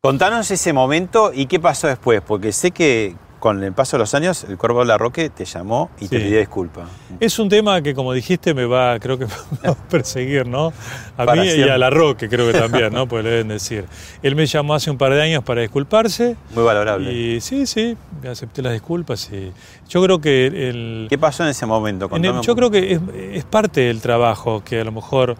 [0.00, 3.14] Contanos ese momento y qué pasó después, porque sé que
[3.46, 6.88] con el paso de los años el Cuervo Larroque te llamó y te pidió disculpas.
[7.20, 9.26] Es un tema que, como dijiste, me va, creo que
[9.62, 10.72] me va a perseguir, ¿no?
[11.16, 13.06] A Para mí y a la Roque, creo que también, ¿no?
[13.06, 13.84] Pues le deben decir.
[14.20, 16.34] Él me llamó hace un par de años para disculparse.
[16.56, 17.12] Muy valorable.
[17.12, 17.96] Y sí, sí,
[18.28, 19.52] acepté las disculpas y
[19.88, 21.06] yo creo que el...
[21.08, 22.08] ¿Qué pasó en ese momento?
[22.12, 23.00] en el- yo creo que es,
[23.32, 25.36] es parte del trabajo que a lo mejor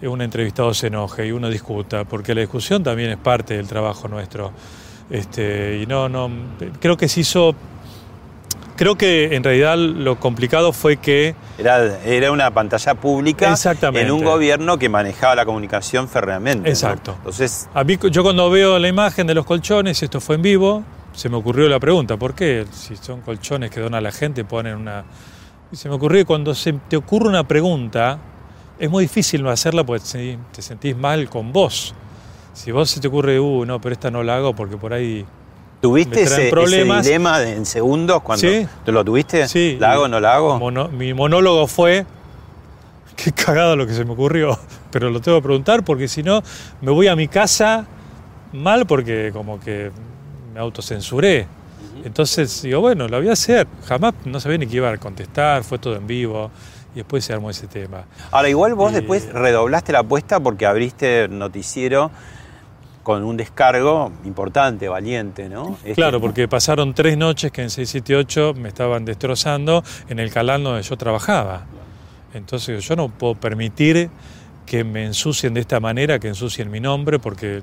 [0.00, 4.06] un entrevistado se enoje y uno discuta, porque la discusión también es parte del trabajo
[4.06, 4.52] nuestro.
[5.10, 6.30] Este, y no, no,
[6.80, 7.54] creo que se hizo...
[8.76, 14.06] Creo que en realidad lo complicado fue que Era, era una pantalla pública Exactamente.
[14.06, 16.68] en un gobierno que manejaba la comunicación férreamente.
[16.68, 16.68] ¿no?
[16.68, 17.14] Exacto.
[17.18, 20.84] Entonces, A mí, yo cuando veo la imagen de los colchones, esto fue en vivo,
[21.12, 22.66] se me ocurrió la pregunta, ¿por qué?
[22.70, 25.04] Si son colchones que dona la gente, ponen una...
[25.72, 28.20] Y se me ocurrió que cuando se te ocurre una pregunta,
[28.78, 31.94] es muy difícil no hacerla porque te sentís mal con vos.
[32.58, 35.24] Si vos se te ocurre, uh, no, pero esta no la hago porque por ahí...
[35.80, 37.00] ¿tuviste ese, problemas.
[37.02, 38.66] ese dilema de- en segundos cuando Sí.
[38.84, 39.46] ¿Te lo tuviste?
[39.46, 39.76] Sí.
[39.78, 40.58] ¿La hago o no la hago?
[40.58, 42.04] Mono- mi monólogo fue,
[43.16, 44.58] qué cagada lo que se me ocurrió,
[44.90, 46.42] pero lo tengo que preguntar porque si no
[46.80, 47.86] me voy a mi casa
[48.52, 49.92] mal porque como que
[50.52, 51.46] me autocensuré.
[52.04, 53.66] Entonces digo, bueno, lo voy a hacer.
[53.86, 56.50] Jamás no sabía ni qué iba a contestar, fue todo en vivo
[56.94, 58.02] y después se armó ese tema.
[58.32, 62.10] Ahora, igual vos Y- después redoblaste la apuesta porque abriste noticiero
[63.08, 65.78] con un descargo importante, valiente, ¿no?
[65.82, 70.62] Este- Claro, porque pasaron tres noches que en 678 me estaban destrozando en el canal
[70.62, 71.64] donde yo trabajaba.
[72.34, 74.10] Entonces yo no puedo permitir
[74.66, 77.62] que me ensucien de esta manera, que ensucien mi nombre, porque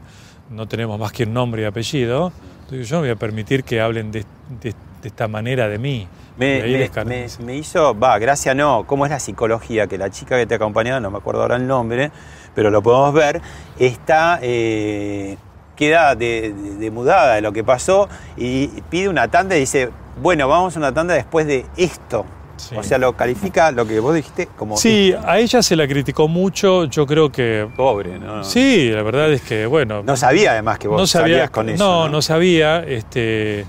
[0.49, 2.31] no tenemos más que un nombre y apellido.
[2.63, 4.25] Entonces yo no voy a permitir que hablen de,
[4.63, 6.07] de- de esta manera de mí.
[6.37, 9.85] Me, me- me- me hizo, va, gracias no, ¿cómo es la psicología?
[9.85, 12.11] Que la chica que te acompañaba, no me acuerdo ahora el nombre,
[12.55, 13.41] pero lo podemos ver,
[13.77, 15.37] está, eh,
[15.75, 19.89] queda de, de- de mudada de lo que pasó y pide una tanda y dice,
[20.21, 22.25] bueno, vamos a una tanda después de esto.
[22.57, 22.73] Sí.
[22.77, 26.29] O sea, lo califica lo que vos dijiste como Sí, a ella se la criticó
[26.29, 27.67] mucho, yo creo que...
[27.75, 28.45] pobre, ¿no?
[28.45, 30.01] Sí, la verdad es que, bueno...
[30.03, 31.83] No sabía además que vos no sabía salías con eso.
[31.83, 32.79] No, no, sabía.
[32.79, 33.65] Este,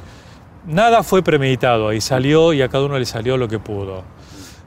[0.69, 1.89] nada fue premeditado.
[1.89, 4.05] Ahí salió y a cada uno le salió lo que pudo.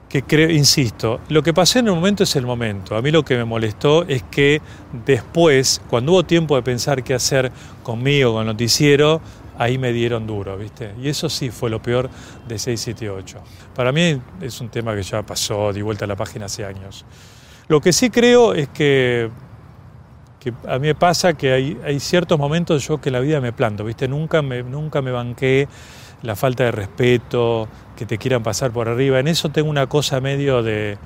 [0.09, 2.95] Que creo, insisto, lo que pasó en el momento es el momento.
[2.95, 4.59] A mí lo que me molestó es que
[5.05, 7.51] después, cuando hubo tiempo de pensar qué hacer
[7.83, 9.21] conmigo, con el noticiero,
[9.59, 10.93] ahí me dieron duro, ¿viste?
[10.99, 12.09] Y eso sí fue lo peor
[12.47, 13.37] de 678.
[13.75, 17.05] Para mí es un tema que ya pasó, di vuelta a la página hace años.
[17.67, 19.29] Lo que sí creo es que
[20.67, 23.83] a mí me pasa que hay, hay ciertos momentos yo que la vida me planto,
[23.83, 24.07] ¿viste?
[24.07, 25.67] Nunca me, nunca me banqué
[26.21, 29.19] la falta de respeto, que te quieran pasar por arriba.
[29.19, 30.97] En eso tengo una cosa medio de.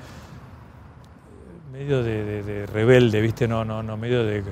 [1.71, 3.47] medio de, de- de rebelde, ¿viste?
[3.47, 4.43] No, no, no, medio de.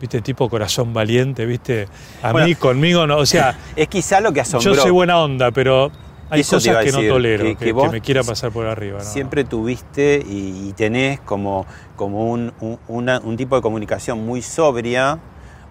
[0.00, 0.20] ¿Viste?
[0.20, 1.86] Tipo corazón valiente, ¿viste?
[2.22, 3.18] A Bueno, mí, conmigo, no.
[3.18, 4.74] O sea, Es quizá lo que asombró.
[4.74, 5.92] yo soy buena onda, pero
[6.28, 8.50] hay Eso cosas que no decir, tolero, que- que, que que vos me quieran pasar
[8.50, 8.98] por arriba.
[8.98, 9.04] ¿no?
[9.04, 14.42] Siempre tuviste y, y tenés como, como un, un- una- un tipo de comunicación muy
[14.42, 15.20] sobria,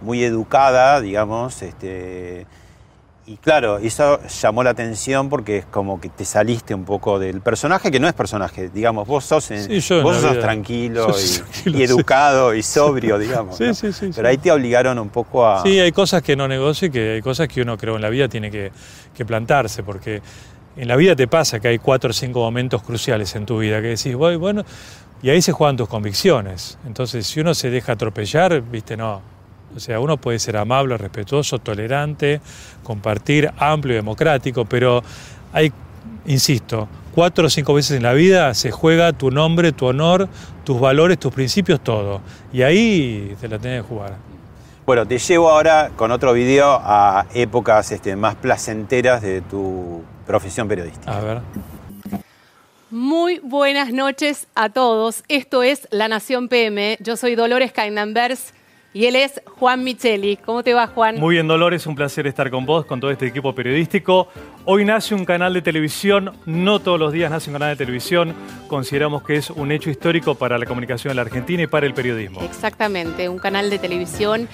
[0.02, 2.46] muy educada, digamos, este,
[3.34, 7.41] y claro, eso llamó la atención porque es como que te saliste un poco del
[7.41, 11.78] personaje, que no es personaje, digamos, vos sos, en- Sí, vos sos tranquilo, y, tranquilo,
[11.78, 11.84] y sí.
[11.84, 13.58] educado y sobrio, digamos.
[13.58, 13.74] Sí, ¿no?
[13.74, 15.63] sí, sí, Pero ahí te obligaron un poco a...
[15.63, 18.10] Sí, hay cosas que no negocio y que hay cosas que uno creo en la
[18.10, 18.72] vida tiene que,
[19.15, 20.22] que plantarse, porque
[20.76, 23.82] en la vida te pasa que hay cuatro o cinco momentos cruciales en tu vida
[23.82, 24.63] que decís, voy, bueno,
[25.24, 26.78] y ahí se juegan tus convicciones.
[26.88, 29.22] Entonces, si uno se deja atropellar, viste, no.
[29.76, 32.42] O sea, uno puede ser amable, respetuoso, tolerante,
[32.84, 35.04] compartir, amplio y democrático, pero
[35.54, 35.72] hay,
[36.26, 40.28] insisto, cuatro o cinco veces en la vida se juega tu nombre, tu honor,
[40.64, 42.22] tus valores, tus principios, todo.
[42.52, 44.16] Y ahí te la tenés que jugar.
[44.86, 50.68] Bueno, te llevo ahora con otro video a épocas este, más placenteras de tu profesión
[50.68, 51.18] periodística.
[51.18, 51.42] A ver.
[52.90, 55.24] Muy buenas noches a todos.
[55.30, 56.98] Esto es La Nación PM.
[57.00, 58.54] Yo soy Dolores Caindanvers
[58.94, 60.38] y él es Juan Micheli.
[60.38, 61.20] ¿Cómo te va, Juan?
[61.20, 64.28] Muy bien, Dolores, un placer estar con vos, con todo este equipo periodístico.
[64.66, 68.36] Hoy nace un canal de televisión, no todos los días nace un canal de televisión.
[68.68, 71.94] Consideramos que es un hecho histórico para la comunicación en la Argentina y para el
[71.94, 72.42] periodismo.
[72.42, 74.48] Exactamente, un canal de televisión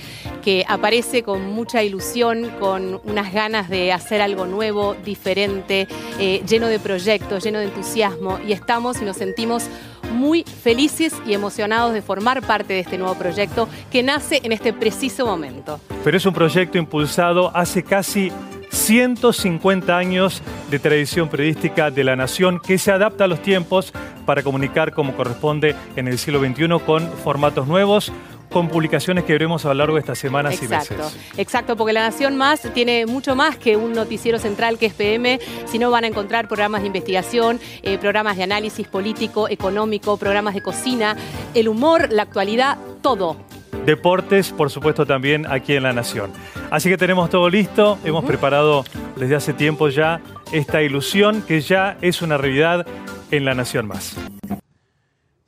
[0.43, 5.87] que aparece con mucha ilusión, con unas ganas de hacer algo nuevo, diferente,
[6.19, 9.67] eh, lleno de proyectos, lleno de entusiasmo y estamos y nos sentimos
[10.11, 14.73] muy felices y emocionados de formar parte de este nuevo proyecto que nace en este
[14.73, 15.79] preciso momento.
[16.03, 18.31] Pero es un proyecto impulsado hace casi
[18.69, 23.93] 150 años de tradición periodística de la nación que se adapta a los tiempos
[24.25, 28.11] para comunicar como corresponde en el siglo XXI con formatos nuevos,
[28.49, 31.17] con publicaciones que veremos a lo largo de estas semanas exacto, y meses.
[31.37, 35.39] Exacto, porque La Nación Más tiene mucho más que un noticiero central que es PM,
[35.65, 40.61] sino van a encontrar programas de investigación, eh, programas de análisis político, económico, programas de
[40.61, 41.15] cocina,
[41.53, 43.37] el humor, la actualidad, todo.
[43.85, 46.31] Deportes, por supuesto, también aquí en La Nación.
[46.71, 48.83] Así que tenemos todo listo, hemos preparado
[49.15, 50.19] desde hace tiempo ya
[50.51, 52.85] esta ilusión que ya es una realidad
[53.31, 54.17] en La Nación Más.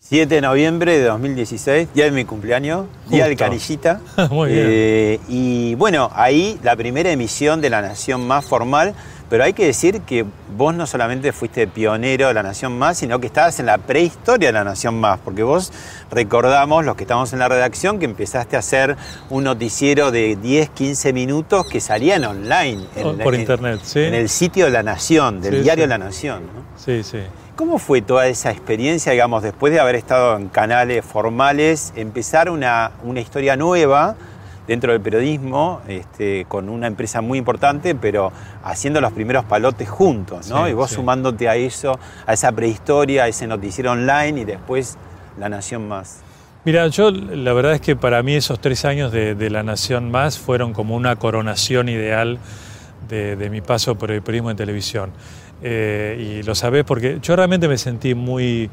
[0.10, 3.38] 7 de noviembre de 2016, día de mi cumpleaños, día del.
[3.38, 4.02] Canillita.
[4.32, 4.66] Muy bien.
[4.68, 8.96] Eh, y bueno, ahí la primera emisión de La Nación Más formal,
[9.30, 10.26] pero hay que decir que
[10.58, 14.48] vos no solamente fuiste pionero de La Nación Más, sino que estabas en la prehistoria
[14.48, 15.72] de La Nación Más, porque vos
[16.10, 18.98] recordamos, los que estamos en la redacción, que empezaste a hacer
[19.30, 22.84] un noticiero de 10, 15 minutos que salían online.
[23.04, 24.00] Oh, por internet, sí.
[24.00, 25.90] En el sitio de La Nación, del Sí, diario sí.
[25.90, 26.42] La Nación.
[26.48, 26.64] ¿no?
[26.84, 27.20] Sí, sí.
[27.60, 32.92] ¿Cómo fue toda esa experiencia, digamos, después de haber estado en canales formales, empezar una,
[33.04, 34.16] una historia nueva
[34.66, 38.32] dentro del periodismo, este, con una empresa muy importante, pero
[38.64, 40.64] haciendo los primeros palotes juntos, ¿no?
[40.64, 40.96] Sí, y vos sí.
[40.96, 44.98] sumándote a eso, a esa prehistoria, a ese noticiero online y después
[45.38, 46.22] La Nación Más.
[46.64, 50.10] Mira, yo la verdad es que para mí esos tres años de, de La Nación
[50.12, 52.40] Más fueron como una coronación ideal
[53.10, 55.12] de, de mi paso por el periodismo en televisión.
[55.62, 58.70] Eh, y lo sabés porque yo realmente me sentí muy...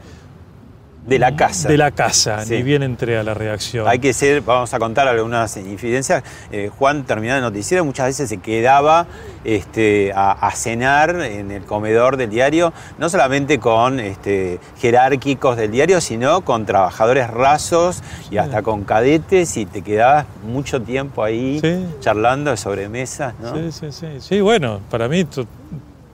[1.06, 1.68] De la casa.
[1.68, 2.54] De la casa, Sí.
[2.56, 3.86] ni bien entré a la redacción.
[3.86, 6.24] Hay que ser, vamos a contar algunas infidencias.
[6.50, 9.06] Eh, Juan terminaba el noticiero, muchas veces se quedaba
[9.44, 15.70] este, a, a cenar en el comedor del diario, no solamente con este, jerárquicos del
[15.70, 21.60] diario, sino con trabajadores rasos y hasta con cadetes, y te quedabas mucho tiempo ahí
[21.60, 21.86] Sí.
[22.00, 23.54] charlando de sobremesas, ¿no?
[23.54, 24.06] Sí, sí, sí.
[24.18, 25.24] Sí, bueno, para mí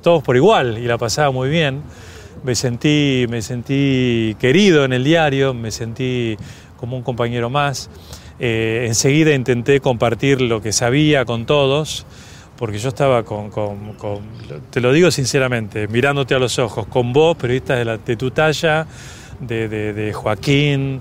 [0.03, 1.83] todos por igual y la pasaba muy bien.
[2.45, 6.37] Me sentí, me sentí querido en el diario, me sentí
[6.77, 7.89] como un compañero más.
[8.41, 12.05] Eh, enseguida intenté compartir lo que sabía con todos,
[12.57, 13.51] porque yo estaba con,
[14.71, 18.31] te lo digo sinceramente, mirándote a los ojos, con vos, periodistas de, la- de tu
[18.33, 18.87] talla,
[19.39, 21.01] de, de- de Joaquín,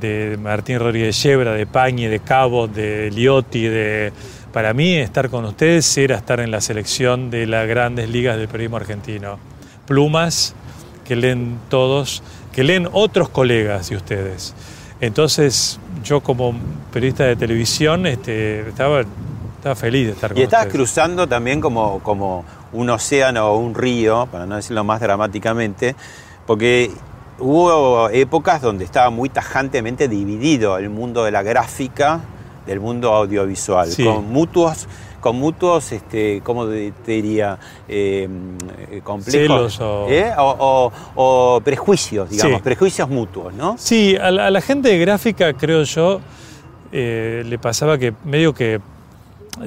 [0.00, 4.12] de Martín Rodríguez Yebra, de Pañi, de Cabo, de Liotti, de...
[4.52, 8.48] Para mí estar con ustedes era estar en la selección de las grandes ligas del
[8.48, 9.38] periodismo argentino.
[9.86, 10.54] Plumas
[11.04, 14.54] que leen todos, que leen otros colegas de ustedes.
[15.00, 16.54] Entonces, yo como
[16.92, 19.02] periodista de televisión este, estaba,
[19.56, 20.78] estaba feliz de estar con Y estabas ustedes.
[20.78, 25.94] cruzando también como, como un océano o un río, para no decirlo más dramáticamente,
[26.44, 26.90] porque
[27.38, 32.20] hubo épocas donde estaba muy tajantemente dividido el mundo de la gráfica
[32.70, 34.04] del mundo audiovisual, Sí.
[34.04, 34.86] con mutuos,
[35.20, 37.58] con mutuos, este, ¿cómo te diría?
[37.88, 38.28] Eh,
[38.90, 39.74] eh, complejos.
[39.74, 40.32] Celos o- ¿eh?
[40.38, 42.62] o, o- o prejuicios, digamos, Sí.
[42.62, 43.74] prejuicios mutuos, ¿no?
[43.76, 46.20] Sí, a la, a la gente de gráfica, creo yo,
[46.92, 48.80] eh, le pasaba que medio que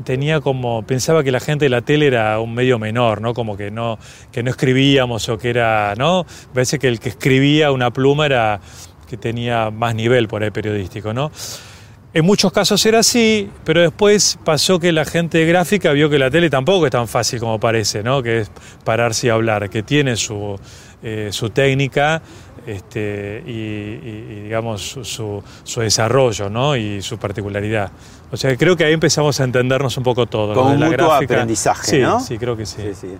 [0.06, 3.34] tenía como pensaba que la gente de la tele era un medio menor, ¿no?
[3.34, 4.00] Como que no
[4.32, 6.26] que no escribíamos o que era, ¿no?
[6.54, 8.60] Parece que el que escribía una pluma era
[9.10, 11.32] que tenía más nivel por ahí periodístico, ¿no?
[12.16, 16.20] En muchos casos era así, pero después pasó que la gente de gráfica vio que
[16.20, 18.22] la tele tampoco es tan fácil como parece, ¿no?
[18.22, 18.52] Que es
[18.84, 20.60] pararse y hablar, que tiene su,
[21.02, 22.22] eh, su técnica
[22.68, 26.76] este, y, y- y, digamos su, su- desarrollo, ¿no?
[26.78, 27.92] Y su particularidad.
[28.32, 30.54] O sea, creo que ahí empezamos a entendernos un poco todo.
[30.54, 31.34] De un la mutuo gráfica.
[31.34, 32.20] aprendizaje, Sí, ¿no?
[32.20, 32.78] Sí, creo que sí.
[32.82, 33.18] Sí, sí.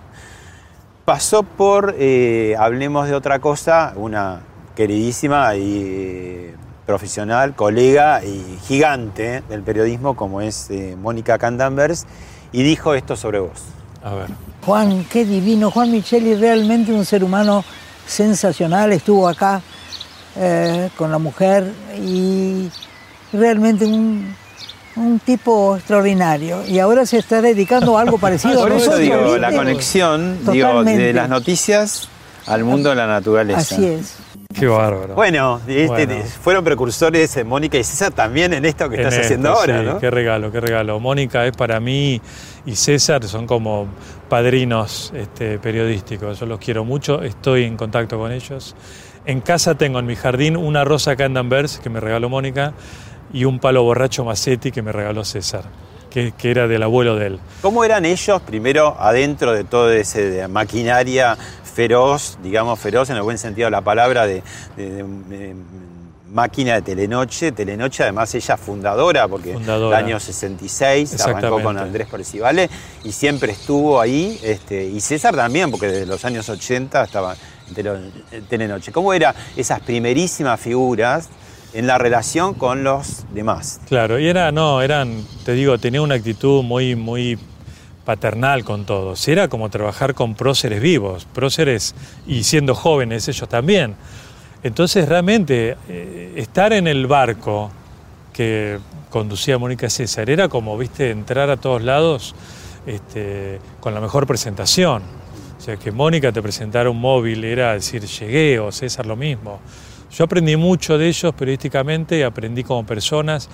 [1.04, 4.40] Pasó por, eh, hablemos de otra cosa, una
[4.76, 6.52] queridísima y
[6.86, 12.06] profesional, colega y gigante del periodismo como es eh, Mónica Candanvers,
[12.52, 13.62] y dijo esto sobre vos.
[14.02, 14.28] A ver.
[14.64, 15.70] Juan, qué divino.
[15.70, 17.64] Juan Micheli, realmente un ser humano
[18.06, 18.92] sensacional.
[18.92, 19.62] Estuvo acá
[20.36, 22.68] eh, con la mujer y
[23.32, 24.34] realmente un,
[24.96, 26.64] un tipo extraordinario.
[26.66, 29.00] Y ahora se está dedicando a algo parecido Por a eso nosotros.
[29.00, 32.08] digo, la conexión digo, de las noticias
[32.46, 33.60] al mundo de la naturaleza.
[33.60, 34.14] Así es.
[34.64, 35.14] Qué bárbaro.
[35.14, 36.24] Bueno, este, Bueno.
[36.42, 39.80] fueron precursores eh, Mónica y César también en esto que En estás esto, haciendo ahora,
[39.80, 39.98] sí, ¿no?
[39.98, 40.98] Qué regalo, qué regalo.
[41.00, 42.20] Mónica es para mí
[42.64, 43.88] y César son como
[44.28, 46.40] padrinos este, periodísticos.
[46.40, 48.74] Yo los quiero mucho, estoy en contacto con ellos.
[49.26, 52.72] En casa tengo en mi jardín una rosa Candanvers que me regaló Mónica
[53.32, 55.64] y un palo borracho Macetti que me regaló César,
[56.10, 57.38] que, que era del abuelo de él.
[57.60, 61.36] ¿Cómo eran ellos primero adentro de toda esa maquinaria
[61.74, 64.42] feroz, digamos feroz en el buen sentido de la palabra, de,
[64.76, 65.54] de- de- de
[66.30, 67.52] máquina de Telenoche?
[67.52, 69.98] Telenoche además ella fundadora, porque Fundadora.
[69.98, 71.78] el año 66 arrancó con.
[71.78, 72.68] Andrés Percivale
[73.04, 77.36] y siempre estuvo ahí, este, y César también, porque desde los años 80 estaba
[77.76, 78.92] en Telenoche.
[78.92, 81.28] ¿Cómo eran esas primerísimas figuras
[81.72, 83.80] en la relación con los demás?
[83.88, 87.38] Claro, y era, no, eran, te digo, tenía una actitud muy, muy
[88.04, 89.26] paternal con todos.
[89.28, 91.94] Era como trabajar con próceres vivos, próceres
[92.26, 93.96] y siendo jóvenes ellos también.
[94.62, 97.70] Entonces realmente eh, estar en el barco
[98.32, 98.78] que
[99.10, 102.34] conducía Mónica César era como, viste, entrar a todos lados
[102.86, 105.02] este, con la mejor presentación.
[105.56, 109.60] O sea, que Mónica te presentara un móvil era decir, llegué, o César lo mismo.
[110.16, 113.48] Yo aprendí mucho de ellos periodísticamente, aprendí como personas.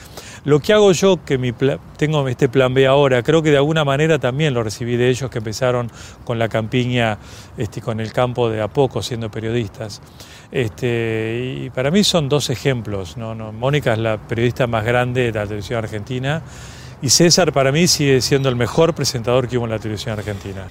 [0.45, 1.53] Lo que hago yo, que mi
[1.97, 5.31] tengo este plan B ahora, creo que de alguna manera también lo recibí de ellos
[5.31, 5.91] que empezaron
[6.25, 7.19] con la campiña,
[7.57, 10.03] este, con el campo de a poco siendo periodistas.
[10.53, 13.17] Este, y para mí son dos ejemplos.
[13.17, 16.43] Mónica es la periodista más grande de la televisión argentina
[17.01, 20.69] y César para mí sigue siendo el mejor presentador que hubo en la televisión argentina.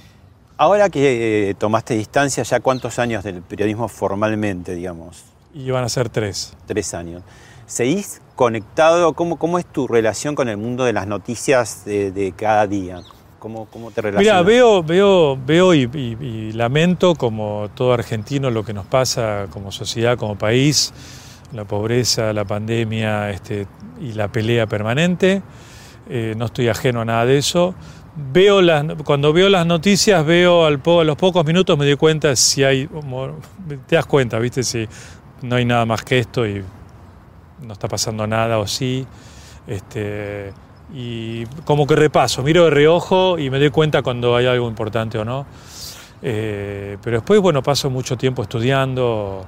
[0.56, 5.29] Ahora que eh, tomaste distancia, ¿ya cuántos años del periodismo formalmente, digamos?
[5.54, 6.54] Y van a ser tres.
[6.66, 7.22] Tres años.
[7.66, 9.12] ¿Seguís conectado?
[9.14, 13.00] ¿Cómo, cómo es tu relación con el mundo de las noticias de, de cada día?
[13.38, 14.44] ¿Cómo, cómo te Mira, relacionas?
[14.44, 19.72] veo, veo, veo y, y- y lamento como todo argentino lo que nos pasa como
[19.72, 20.92] sociedad, como país,
[21.52, 23.66] la pobreza, la pandemia este,
[24.00, 25.42] y la pelea permanente.
[26.08, 27.74] Eh, no estoy ajeno a nada de eso.
[28.32, 31.96] Veo las, cuando veo las noticias, veo al po- a los pocos minutos me doy
[31.96, 32.88] cuenta si hay,
[33.86, 34.86] te das cuenta, viste, si
[35.42, 36.62] no hay nada más que esto y
[37.62, 39.06] no está pasando nada o sí.
[39.66, 40.52] Este,
[40.92, 45.18] y como que repaso, miro de reojo y me doy cuenta cuando hay algo importante
[45.18, 45.46] o no.
[46.22, 49.44] Eh, pero después, bueno, paso mucho tiempo estudiando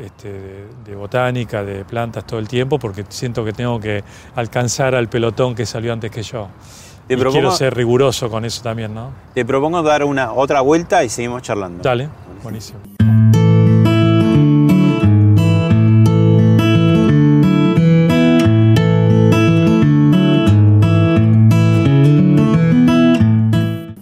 [0.00, 4.02] este, de, de botánica, de plantas todo el tiempo, porque siento que tengo que
[4.34, 6.48] alcanzar al pelotón que salió antes que yo.
[7.06, 9.10] Te y propongo- quiero ser riguroso con eso también, ¿no?
[9.34, 11.82] Te propongo dar una otra vuelta y seguimos charlando.
[11.82, 12.08] Dale,
[12.42, 12.80] buenísimo.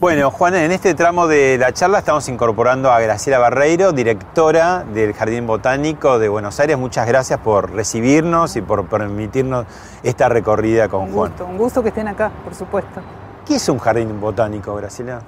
[0.04, 5.14] Bueno, Juan, en este tramo de la charla estamos incorporando a Graciela Barreiro, directora del
[5.14, 6.76] Jardín Botánico de Buenos Aires.
[6.76, 9.64] Muchas gracias por recibirnos y por permitirnos
[10.02, 11.30] esta recorrida con Un Juan.
[11.30, 13.00] gusto, un gusto que estén acá, por supuesto.
[13.46, 15.22] ¿Qué es un jardín botánico, Graciela?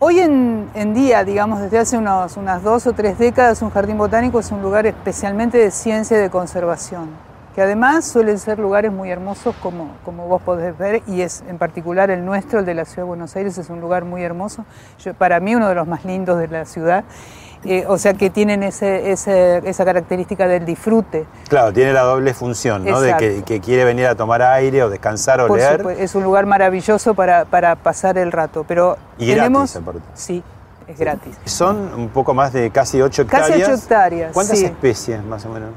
[0.00, 3.96] Hoy en, en día, digamos, desde hace unos, unas dos o tres décadas, un jardín
[3.96, 7.08] botánico es un lugar especialmente de ciencia y de conservación,
[7.54, 11.56] que además suelen ser lugares muy hermosos como, como vos podés ver, y es en
[11.58, 14.64] particular el nuestro, el de la Ciudad de Buenos Aires, es un lugar muy hermoso,
[14.98, 17.04] Yo- para mí uno de los más lindos de la ciudad,
[17.66, 21.24] Eh, o sea que tienen ese, ese- esa característica del disfrute.
[21.48, 23.00] Claro, tiene la doble función, ¿no?
[23.00, 25.78] De que, que quiere venir a tomar aire o descansar o Por leer.
[25.78, 29.72] supuesto, es un lugar maravilloso para, para pasar el rato, pero Y tenemos...
[29.72, 30.00] gratis, aparte.
[30.12, 30.42] Sí,
[30.86, 31.38] es gratis.
[31.46, 33.68] Son un poco más de casi 8 Casi hectáreas.
[33.70, 34.66] ocho hectáreas, ¿Cuántas sí.
[34.66, 35.70] especies, más o menos?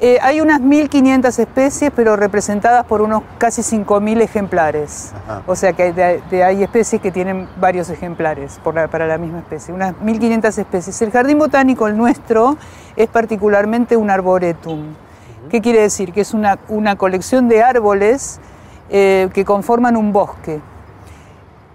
[0.00, 5.12] Eh, hay unas 1.500 especies, pero representadas por unos casi 5.000 ejemplares.
[5.24, 5.42] Ajá.
[5.46, 9.06] O sea que hay, de- de- hay especies que tienen varios ejemplares por la- para
[9.06, 11.00] la misma especie, unas 1.500 especies.
[11.00, 12.56] El jardín botánico, el nuestro,
[12.96, 14.94] es particularmente un arboretum.
[15.48, 16.12] ¿Qué quiere decir?
[16.12, 18.40] Que es una, una colección de árboles
[18.90, 20.60] eh, que conforman un bosque.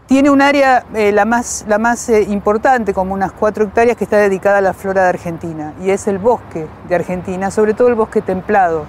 [0.09, 4.05] Tiene un área, eh, la más, la más eh, importante, como unas cuatro hectáreas, que
[4.05, 7.89] está dedicada a la flora de Argentina, y es el bosque de Argentina, sobre todo
[7.89, 8.85] el bosque templado.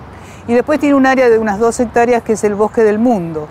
[0.49, 3.49] Y después tiene un área de unas dos hectáreas, que es el bosque del mundo,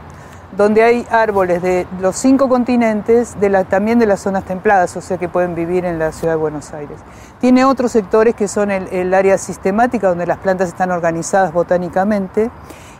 [0.58, 5.20] donde hay árboles de los cinco continentes, de también de las zonas templadas, o sea
[5.20, 6.98] que pueden vivir en la ciudad de Buenos Aires.
[7.40, 12.50] Tiene otros sectores que son el área sistemática, donde las plantas están organizadas botánicamente,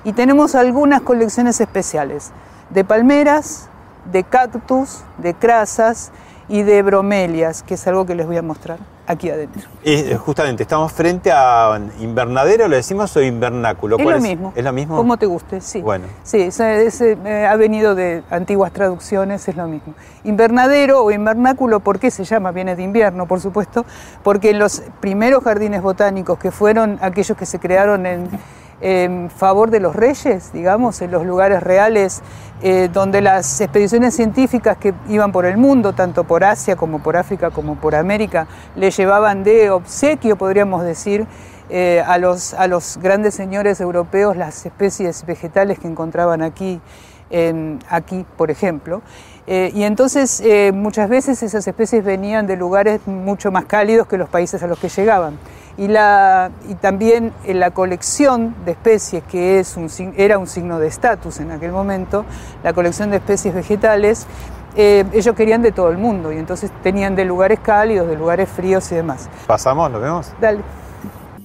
[0.04, 2.30] y tenemos algunas colecciones especiales
[2.70, 3.68] de palmeras,
[4.12, 6.12] de cactus, de crasas
[6.48, 8.80] y de bromelias, que es algo que les voy a mostrar
[9.10, 9.68] aquí adentro.
[9.84, 13.98] Eh, justamente, estamos frente a invernadero, ¿le decimos, o invernáculo?
[13.98, 14.54] Es lo mismo.
[14.56, 14.98] ¿Es lo mismo?
[14.98, 15.82] Como te guste, sí.
[15.82, 16.06] Bueno.
[16.24, 19.96] Sí, ese, eh, ha venido de antiguas traducciones, es lo mismo.
[20.24, 22.52] Invernadero o invernáculo, ¿por qué se llama?
[22.52, 23.84] Viene de invierno, por supuesto,
[24.24, 28.30] porque en los primeros jardines botánicos, que fueron aquellos que se crearon en,
[28.82, 32.22] en favor de los reyes, digamos, en los lugares reales,
[32.62, 37.18] eh, donde las expediciones científicas que iban por el mundo, tanto por Asia como por
[37.18, 41.28] África como por América, le llevaban de obsequio, podríamos decir,
[41.70, 46.82] eh, a, los, a los grandes señores europeos las especies vegetales que encontraban aquí,
[47.90, 49.02] aquí por ejemplo.
[49.52, 54.16] Eh, y entonces eh, muchas veces esas especies venían de lugares mucho más cálidos que
[54.16, 55.40] los países a los que llegaban.
[55.76, 60.78] Y, la, y también eh, la colección de especies, que es un, era un signo
[60.78, 62.26] de estatus en aquel momento,
[62.64, 64.28] la colección de especies vegetales,
[64.76, 68.48] eh, ellos querían de todo el mundo y entonces tenían de lugares cálidos, de lugares
[68.50, 69.30] fríos y demás.
[69.48, 69.92] ¿Pasamos?
[69.92, 70.32] ¿Lo vemos?
[70.40, 70.60] Dale.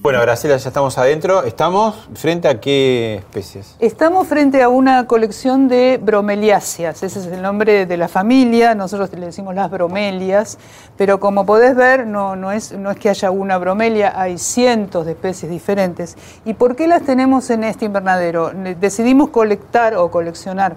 [0.04, 1.44] Bueno, Graciela, ya estamos adentro.
[1.44, 3.74] ¿Estamos frente a qué especies?
[3.78, 9.10] Estamos frente a una colección de bromeliáceas, ese es el nombre de la familia, nosotros
[9.14, 10.58] le decimos las bromelias,
[10.98, 15.06] pero como podés ver no, no, es, no es que haya una bromelia, hay cientos
[15.06, 16.18] de especies diferentes.
[16.44, 18.52] ¿Y por qué las tenemos en este invernadero?
[18.78, 20.76] Decidimos colectar o coleccionar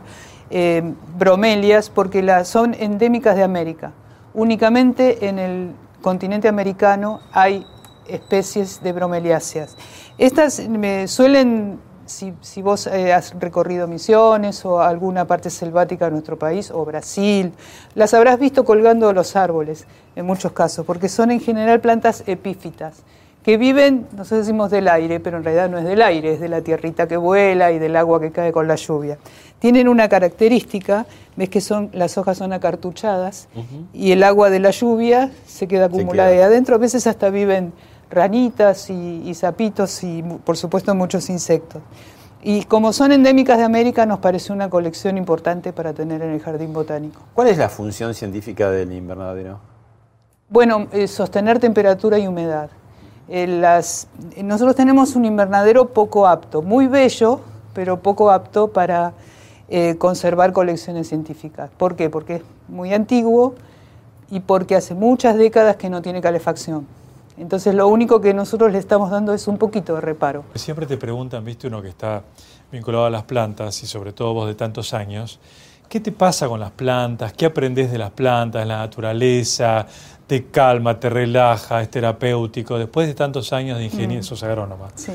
[0.49, 3.91] eh, bromelias porque las, son endémicas de América.
[4.33, 5.71] Únicamente en el
[6.01, 7.65] continente americano hay
[8.09, 9.75] especies de bromeliáceas.
[10.17, 16.11] Estas me suelen, si, si vos eh, has recorrido Misiones o alguna parte selvática de
[16.11, 17.53] nuestro país, o Brasil,
[17.95, 19.85] las habrás visto colgando los árboles
[20.15, 23.03] en muchos casos, porque son en general plantas epífitas
[23.47, 26.49] que viven, nosotros decimos del aire, pero en realidad no es del aire, es de
[26.49, 29.19] la tierrita que vuela y del agua que cae con la lluvia.
[29.59, 31.05] Tienen una característica,
[31.37, 33.47] ves que son, las hojas son acartuchadas
[33.93, 36.43] y el agua de la lluvia se queda acumulada queda.
[36.43, 37.71] ahí adentro, a veces hasta viven
[38.09, 41.81] ranitas y, y sapitos y por supuesto muchos insectos.
[42.41, 46.39] Y como son endémicas de América, nos parece una colección importante para tener en el
[46.39, 47.21] jardín botánico.
[47.33, 49.59] ¿Cuál es la función científica del invernadero?
[50.49, 52.69] Bueno, eh, sostener temperatura y humedad.
[53.27, 54.07] Eh, las-
[54.41, 57.41] nosotros tenemos un invernadero poco apto, muy bello,
[57.73, 59.11] pero poco apto para
[59.67, 61.69] eh, conservar colecciones científicas.
[61.75, 62.09] ¿Por qué?
[62.09, 63.55] Porque es muy antiguo
[64.29, 66.87] y porque hace muchas décadas que no tiene calefacción.
[67.37, 70.43] Entonces lo único que nosotros le estamos dando es un poquito de reparo.
[70.55, 72.23] Siempre te preguntan, viste, uno que está
[72.71, 75.39] vinculado a las plantas y sobre todo vos de tantos años,
[75.87, 77.33] ¿qué te pasa con las plantas?
[77.33, 79.85] ¿Qué aprendes de las plantas, la naturaleza?
[80.25, 82.77] ¿Te calma, te relaja, es terapéutico?
[82.77, 84.25] Después de tantos años de ingeniera, Mm.
[84.25, 85.13] sos agrónoma, Sí.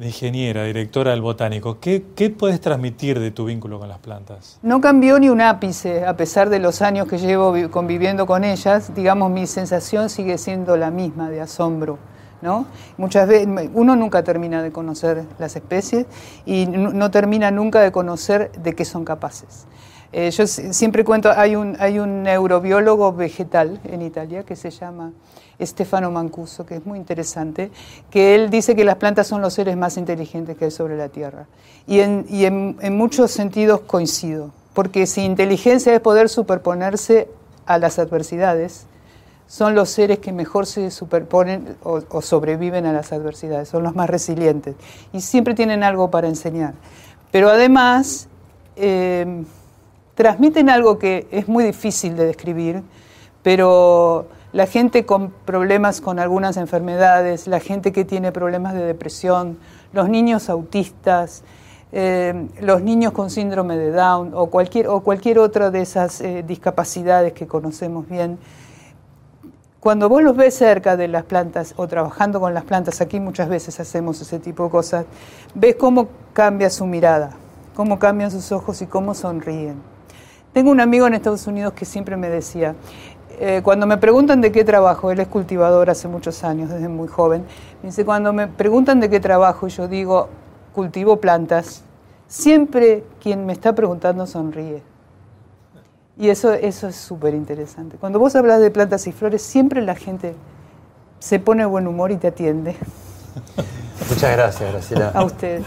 [0.00, 4.58] De ingeniera, directora del botánico, ¿qué, ¿qué puedes transmitir de tu vínculo con las plantas?
[4.62, 8.42] No cambió ni un ápice, a pesar de los años que llevo vi- conviviendo con
[8.42, 11.98] ellas, digamos, mi sensación sigue siendo la misma de asombro.
[12.40, 12.64] ¿no?
[12.96, 16.06] Muchas veces uno nunca termina de conocer las especies
[16.46, 19.66] y no, termina nunca de conocer de qué son capaces.
[20.12, 24.70] Eh, yo si- siempre cuento, hay un, hay un neurobiólogo vegetal en Italia que se
[24.70, 25.12] llama
[25.60, 27.70] Stefano Mancuso, que es muy interesante,
[28.10, 31.08] que él dice que las plantas son los seres más inteligentes que hay sobre la
[31.08, 31.46] Tierra.
[31.86, 37.28] Y en, muchos sentidos coincido, porque si inteligencia es poder superponerse
[37.66, 38.86] a las adversidades,
[39.46, 43.96] son los seres que mejor se superponen o, o sobreviven a las adversidades, son los
[43.96, 44.76] más resilientes
[45.12, 46.74] y siempre tienen algo para enseñar.
[47.32, 48.28] Pero además
[48.76, 49.44] eh,
[50.14, 52.82] transmiten algo que es muy difícil de describir,
[53.42, 59.58] pero la gente con problemas con algunas enfermedades, la gente que tiene problemas de depresión,
[59.92, 61.44] los niños autistas,
[61.92, 66.44] eh, los niños con síndrome de Down o cualquier, o cualquier otra de esas eh,
[66.46, 68.38] discapacidades que conocemos bien,
[69.80, 73.48] cuando vos los ves cerca de las plantas o trabajando con las plantas, aquí muchas
[73.48, 75.06] veces hacemos ese tipo de cosas,
[75.54, 77.30] ves cómo cambia su mirada,
[77.74, 79.76] cómo cambian sus ojos y cómo sonríen.
[80.52, 82.74] Tengo un amigo en Estados Unidos que siempre me decía,
[83.42, 87.08] eh, cuando me preguntan de qué trabajo, él es cultivador hace muchos años, desde muy
[87.08, 87.46] joven,
[87.82, 90.28] me dice, cuando me preguntan de qué trabajo y yo digo,
[90.74, 91.82] cultivo plantas,
[92.28, 94.82] siempre quien me está preguntando sonríe.
[96.18, 97.96] Y eso, eso es súper interesante.
[97.96, 100.34] Cuando vos hablas de plantas y flores, siempre la gente
[101.18, 102.76] se pone de buen humor y te atiende.
[104.10, 105.12] Muchas gracias, Graciela.
[105.14, 105.64] A ustedes.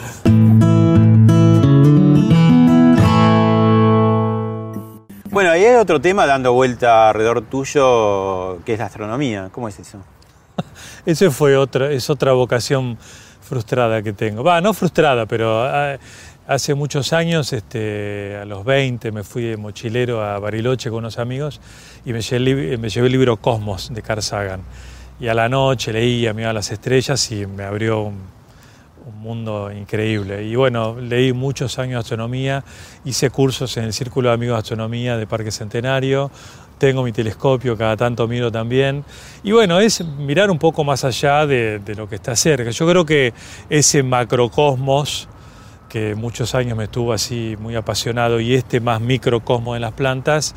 [5.33, 9.49] Bueno, ahí hay otro tema dando vuelta alrededor tuyo, que es la astronomía.
[9.51, 9.97] ¿Cómo es eso?
[11.07, 12.99] Esa fue otra, es otra vocación
[13.41, 14.43] frustrada que tengo.
[14.43, 15.97] Va, no frustrada, pero ah,
[16.45, 21.17] hace muchos años, este, a los 20, me fui de mochilero a Bariloche con unos
[21.17, 21.59] amigos
[22.05, 24.61] y me llevé, me llevé el libro Cosmos de Carl Sagan.
[25.19, 28.32] Y a la noche leía, miraba las estrellas y me abrió un,
[29.05, 30.43] un mundo increíble.
[30.43, 32.63] Y bueno, leí muchos años de astronomía,
[33.05, 36.31] hice cursos en el Círculo de Amigos de Astronomía de Parque Centenario,
[36.77, 39.05] tengo mi telescopio, cada tanto miro también.
[39.43, 42.71] Y bueno, es mirar un poco más allá de, lo que está cerca.
[42.71, 43.33] Yo creo que
[43.69, 45.29] ese macrocosmos
[45.87, 50.55] que muchos años me estuvo así muy apasionado y este más microcosmos de las plantas,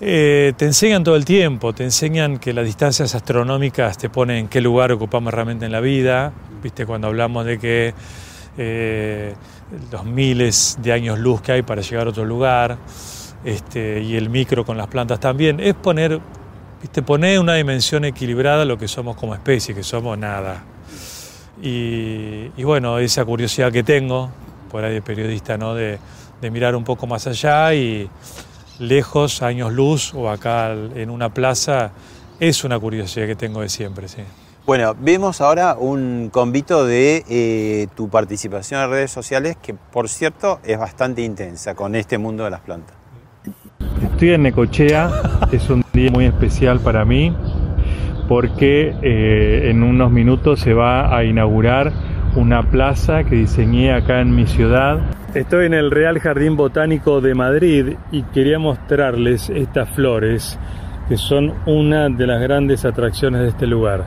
[0.00, 4.48] eh, te enseñan todo el tiempo, te enseñan que las distancias astronómicas te ponen en
[4.48, 6.32] qué lugar ocupamos realmente en la vida,
[6.64, 7.94] viste cuando hablamos de que
[8.56, 9.34] eh,
[9.92, 12.78] los miles de años luz que hay para llegar a otro lugar,
[13.44, 16.18] este, y el micro con las plantas también, es poner,
[16.80, 20.64] viste, poner una dimensión equilibrada lo que somos como especie, que somos nada.
[21.62, 24.30] Y, y bueno, esa curiosidad que tengo,
[24.70, 25.74] por ahí de periodista, ¿no?
[25.74, 25.98] de,
[26.40, 28.08] de mirar un poco más allá y
[28.78, 31.92] lejos, años luz o acá en una plaza,
[32.40, 34.22] es una curiosidad que tengo de siempre, sí.
[34.66, 40.58] Bueno, vemos ahora un convito de eh, tu participación en redes sociales, que por cierto
[40.64, 42.96] es bastante intensa con este mundo de las plantas.
[44.02, 45.10] Estoy en Necochea,
[45.52, 47.36] es un día muy especial para mí
[48.26, 51.92] porque eh, en unos minutos se va a inaugurar
[52.34, 54.98] una plaza que diseñé acá en mi ciudad.
[55.34, 60.58] Estoy en el Real Jardín Botánico de Madrid y quería mostrarles estas flores
[61.06, 64.04] que son una de las grandes atracciones de este lugar.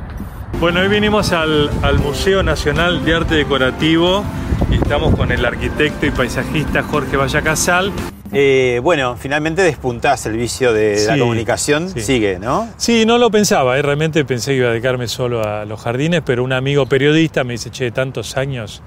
[0.59, 4.23] Bueno, hoy vinimos al, al Museo Nacional de Arte Decorativo
[4.71, 7.93] y estamos con el arquitecto y paisajista Jorge Vallacasal.
[8.33, 12.01] Eh, bueno, finalmente despuntás el vicio de la comunicación, sí.
[12.01, 12.67] sigue, ¿no?
[12.75, 13.83] Sí, no lo pensaba, ¿eh?
[13.83, 17.53] realmente pensé que iba a dedicarme solo a los jardines, pero un amigo periodista me
[17.53, 18.81] dice, che, tantos años,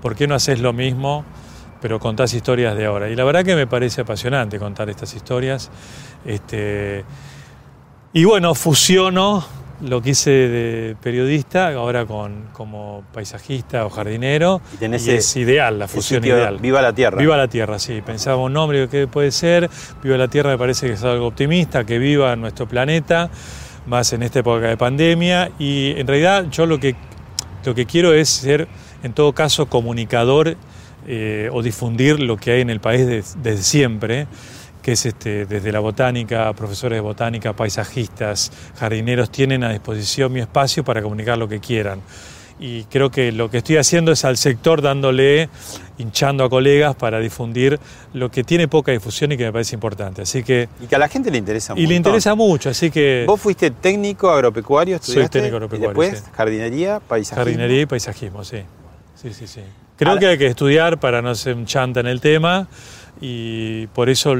[0.00, 1.26] ¿por qué no haces lo mismo,
[1.82, 3.10] pero contás historias de ahora?
[3.10, 5.70] Y la verdad que me parece apasionante contar estas historias.
[6.24, 7.04] Este,
[8.14, 14.60] y bueno, fusiono lo que hice de periodista ahora con, como paisajista o jardinero.
[14.74, 16.58] Y tenés y es ideal, la fusión ideal.
[16.58, 17.18] Viva la Tierra.
[17.18, 18.02] Viva la Tierra, sí.
[18.04, 19.70] Pensaba un nombre que puede ser.
[20.02, 23.30] Viva la Tierra me parece que es algo optimista, que viva nuestro planeta,
[23.86, 25.50] más en esta época de pandemia.
[25.58, 26.94] Y en realidad yo lo que,
[27.64, 28.68] lo que quiero es ser,
[29.02, 30.56] en todo caso, comunicador
[31.06, 34.26] eh, o difundir lo que hay en el país des- desde siempre
[34.82, 40.40] que es este, desde la botánica, profesores de botánica, paisajistas, jardineros, tienen a disposición mi
[40.40, 42.00] espacio para comunicar lo que quieran.
[42.62, 45.48] Y creo que lo que estoy haciendo es al sector dándole,
[45.96, 47.80] hinchando a colegas para difundir
[48.12, 50.20] lo que tiene poca difusión y que me parece importante.
[50.22, 51.88] Así que, Y que a la gente le interesa y mucho.
[51.88, 55.38] le interesa mucho, así que Vos fuiste técnico agropecuario, Soy estudiaste.
[55.38, 56.30] técnico agropecuario, Y después sí.
[56.36, 57.36] jardinería, paisajismo.
[57.44, 58.58] jardinería y paisajismo, sí.
[59.14, 59.60] Sí, sí, sí.
[59.96, 62.68] Creo Ahora- que hay que estudiar para no ser un chanta en el tema
[63.22, 64.34] y por eso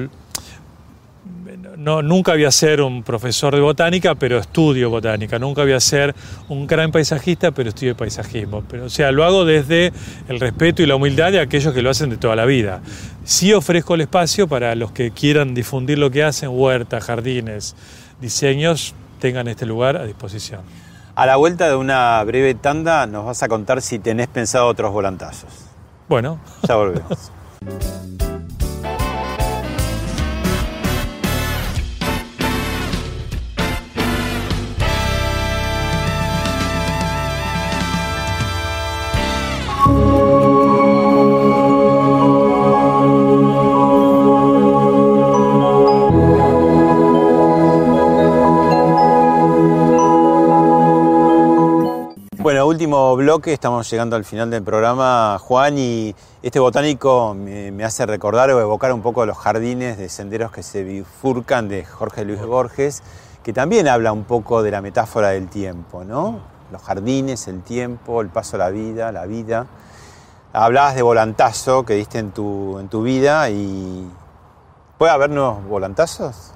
[1.81, 5.39] no, nunca voy a ser un profesor de botánica, pero estudio botánica.
[5.39, 6.15] Nunca voy a ser
[6.51, 8.63] un gran paisajista, pero estudio paisajismo.
[8.69, 9.91] Pero, o sea, lo hago desde
[10.29, 12.83] el respeto y la humildad de aquellos que lo hacen de toda la vida.
[13.25, 17.75] Sí ofrezco el espacio para los que quieran difundir lo que hacen, huertas, jardines,
[18.21, 20.61] diseños, tengan este lugar a disposición.
[21.15, 24.93] A la vuelta de una breve tanda nos vas a contar si tenés pensado otros
[24.93, 25.51] volantazos.
[26.11, 27.33] Bueno, Ya volvemos.
[52.91, 56.13] último bloque, estamos llegando al final del programa, Juan, y
[56.43, 60.65] este botánico me, me hace recordar o evocar un poco los jardines de senderos que
[60.65, 63.05] se bifurcan de Jorge Luis Borges,
[63.45, 66.41] que también habla un poco de la metáfora del tiempo, ¿no?
[66.73, 69.69] Los jardines, el tiempo, el paso a la vida, la vida.
[70.53, 74.11] Hablabas de volantazo que diste en tu, en tu vida y...
[74.99, 76.55] ¿Puede haber nuevos volantazos?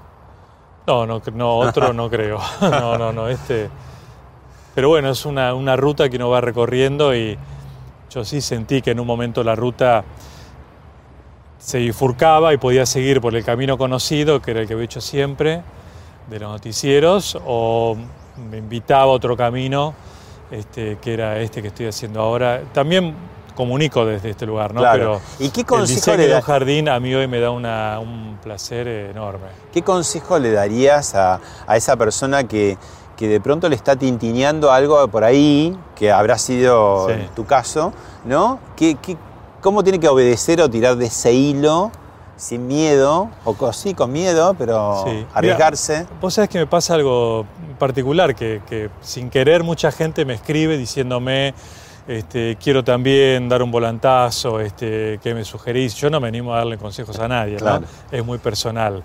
[0.88, 2.40] No, no, no, otro no creo.
[2.60, 3.70] No, no, no, este.
[4.74, 7.38] Pero bueno, es una, una ruta que uno va recorriendo y
[8.10, 10.04] yo sí sentí que en un momento la ruta
[11.58, 15.00] se bifurcaba y podía seguir por el camino conocido, que era el que había hecho
[15.00, 15.62] siempre,
[16.28, 17.96] de los noticieros, o
[18.50, 19.94] me invitaba a otro camino,
[20.50, 22.60] este, que era este que estoy haciendo ahora.
[22.72, 23.14] También
[23.54, 24.80] comunico desde este lugar, ¿no?
[24.80, 25.20] Claro.
[25.38, 27.50] Pero ¿Y qué el consejo diseño le de un jardín a mí hoy me da
[27.50, 29.46] una- un placer enorme.
[29.72, 32.76] ¿Qué consejo le darías a, a esa persona que,
[33.16, 37.14] que de pronto le está tintineando algo por ahí, que habrá sido Sí.
[37.36, 37.92] tu caso,
[38.24, 38.58] ¿no?
[38.76, 39.16] ¿Qué, qué
[39.60, 41.90] cómo tiene que obedecer o tirar de ese hilo
[42.36, 45.24] sin miedo, o sí con miedo, pero Sí.
[45.32, 45.98] arriesgarse.
[46.00, 47.46] Mira, vos sabés que me pasa algo
[47.78, 51.54] particular, que, que sin querer mucha gente me escribe diciéndome,
[52.08, 55.94] este, quiero también dar un volantazo, este, ¿qué me sugerís?
[55.94, 57.58] Yo no me animo a darle consejos a nadie, ¿no?
[57.60, 57.84] Claro.
[58.10, 59.02] es muy personal.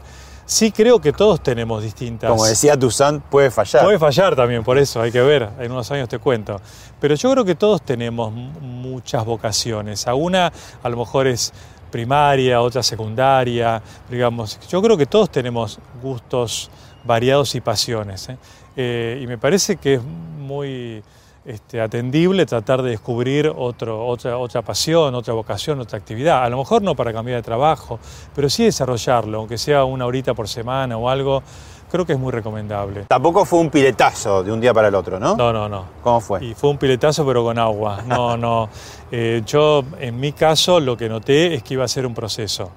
[0.49, 2.27] Sí creo que todos tenemos distintas...
[2.27, 3.83] Como decía Toussaint, puede fallar.
[3.83, 6.59] Puede fallar también, por eso hay que ver, en unos años te cuento.
[6.99, 10.07] Pero yo creo que todos tenemos muchas vocaciones.
[10.07, 11.53] A una a lo mejor es
[11.91, 13.79] primaria, otra secundaria,
[14.09, 14.59] digamos.
[14.67, 16.71] Yo creo que todos tenemos gustos
[17.03, 18.29] variados y pasiones.
[18.29, 18.37] ¿eh?
[18.75, 21.03] Eh, y me parece que es muy
[21.49, 26.43] este, atendible tratar de descubrir otro, otra, otra pasión, otra vocación, otra actividad.
[26.43, 27.99] A lo mejor no para cambiar de trabajo,
[28.35, 31.41] pero sí desarrollarlo, aunque sea una horita por semana o algo,
[31.89, 33.05] creo que es muy recomendable.
[33.07, 35.35] Tampoco fue un piletazo de un día para el otro, ¿no?
[35.35, 35.85] No, no, no.
[36.03, 36.45] ¿Cómo fue?
[36.45, 38.03] Y fue un piletazo pero con agua.
[38.05, 38.69] No, no.
[39.11, 42.69] Eh, yo, en mi caso, lo que noté es que iba a ser un proceso.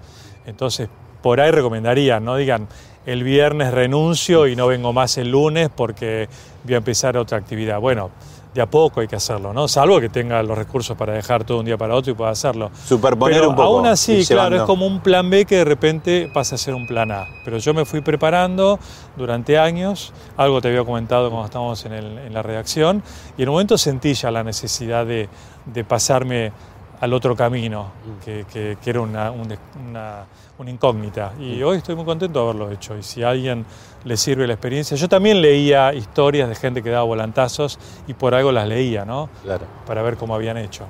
[0.46, 0.88] Entonces,
[1.20, 2.68] por ahí recomendaría, no digan,
[3.04, 6.28] el viernes renuncio y no vengo más el lunes porque
[6.64, 7.80] voy a empezar otra actividad.
[7.80, 8.10] Bueno,
[8.54, 9.66] de a poco hay que hacerlo, ¿no?
[9.66, 12.70] Salvo que tenga los recursos para dejar todo un día para otro y pueda hacerlo.
[12.84, 13.68] Superponer Pero un poco.
[13.68, 16.86] Aún así, claro, es como un plan B que de repente pasa a ser un
[16.86, 17.26] plan A.
[17.46, 18.78] Pero yo me fui preparando
[19.16, 23.02] durante años, algo te había comentado cuando estábamos en, el- en la redacción,
[23.38, 25.30] y en un momento sentí ya la necesidad de,
[25.64, 26.52] de pasarme
[27.00, 27.90] al otro camino,
[28.24, 30.26] que, que- que era una, una-
[30.58, 31.32] una incógnita.
[31.40, 32.96] Y hoy estoy muy contento de haberlo hecho.
[32.96, 33.64] Y si alguien
[34.04, 38.34] le sirve la experiencia, yo también leía historias de gente que daba volantazos y por
[38.34, 39.28] algo las leía, ¿no?
[39.42, 39.66] Claro.
[39.86, 40.86] Para ver cómo habían hecho.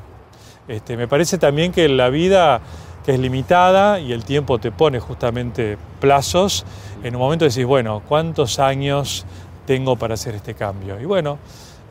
[0.68, 2.60] Este, me parece también que la vida
[3.04, 6.64] que es limitada y el tiempo te pone justamente plazos,
[7.02, 9.26] en un momento decís, bueno, ¿cuántos años
[9.66, 11.00] tengo para hacer este cambio?
[11.00, 11.38] Y bueno,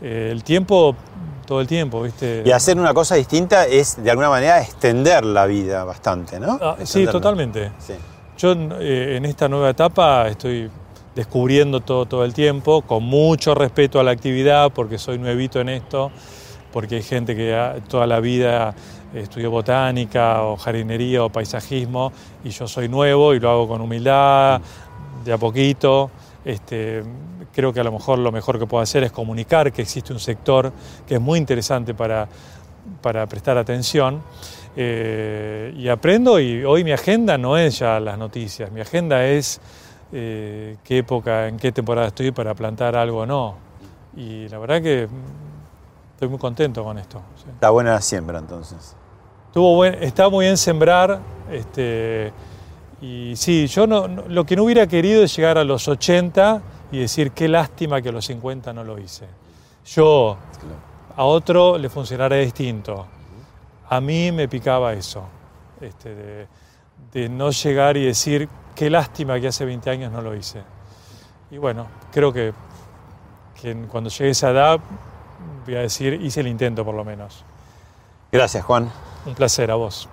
[0.02, 0.96] eh, el tiempo,
[1.46, 2.44] todo el tiempo, ¿viste?
[2.46, 6.58] Y hacer una cosa distinta es, de alguna manera, extender la vida bastante, ¿no?
[6.62, 7.72] Ah, sí, totalmente.
[7.78, 7.94] Sí.
[8.38, 10.70] Yo eh, en esta nueva etapa estoy
[11.16, 15.70] descubriendo todo, todo el tiempo, con mucho respeto a la actividad, porque soy nuevito en
[15.70, 16.12] esto,
[16.72, 18.74] porque hay gente que toda la vida
[19.14, 24.62] estudió botánica o jardinería o paisajismo, y yo soy nuevo y lo hago con humildad,
[25.24, 26.12] de a poquito.
[26.44, 27.04] Este,
[27.54, 30.20] creo que a lo mejor lo mejor que puedo hacer es comunicar que existe un
[30.20, 30.72] sector
[31.08, 32.28] que es muy interesante para,
[33.02, 34.22] para prestar atención.
[34.76, 39.60] Eh, y aprendo y hoy mi agenda no es ya las noticias, mi agenda es
[40.12, 43.56] eh, qué época, en qué temporada estoy para plantar algo o no.
[44.16, 47.22] Y la verdad que mm, estoy muy contento con esto.
[47.38, 47.46] sí.
[47.54, 48.96] Está buena la siembra, entonces.
[49.48, 51.20] Estuvo buen- está muy bien sembrar.
[51.52, 52.32] Este,
[53.02, 56.62] y sí, yo no, no- lo que no hubiera querido es llegar a los 80
[56.92, 59.26] y decir qué lástima que a los 50 no lo hice.
[59.86, 60.38] Yo,
[61.16, 63.06] a otro le funcionará distinto.
[63.90, 65.24] A mí me picaba eso,
[65.82, 66.48] este, de,
[67.12, 70.62] de no llegar y decir qué lástima que hace 20 años no lo hice.
[71.50, 72.54] Y bueno, creo que,
[73.90, 74.80] cuando llegue a esa edad
[75.66, 77.44] voy a decir hice el intento por lo menos.
[78.32, 78.92] Gracias, Juan.
[79.26, 80.10] Un placer a vos.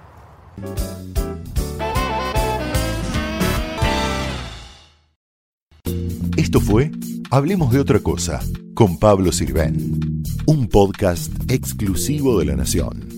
[6.37, 6.91] Esto fue
[7.31, 8.41] Hablemos de otra cosa
[8.73, 13.18] con Pablo Sirven, un podcast exclusivo de La Nación.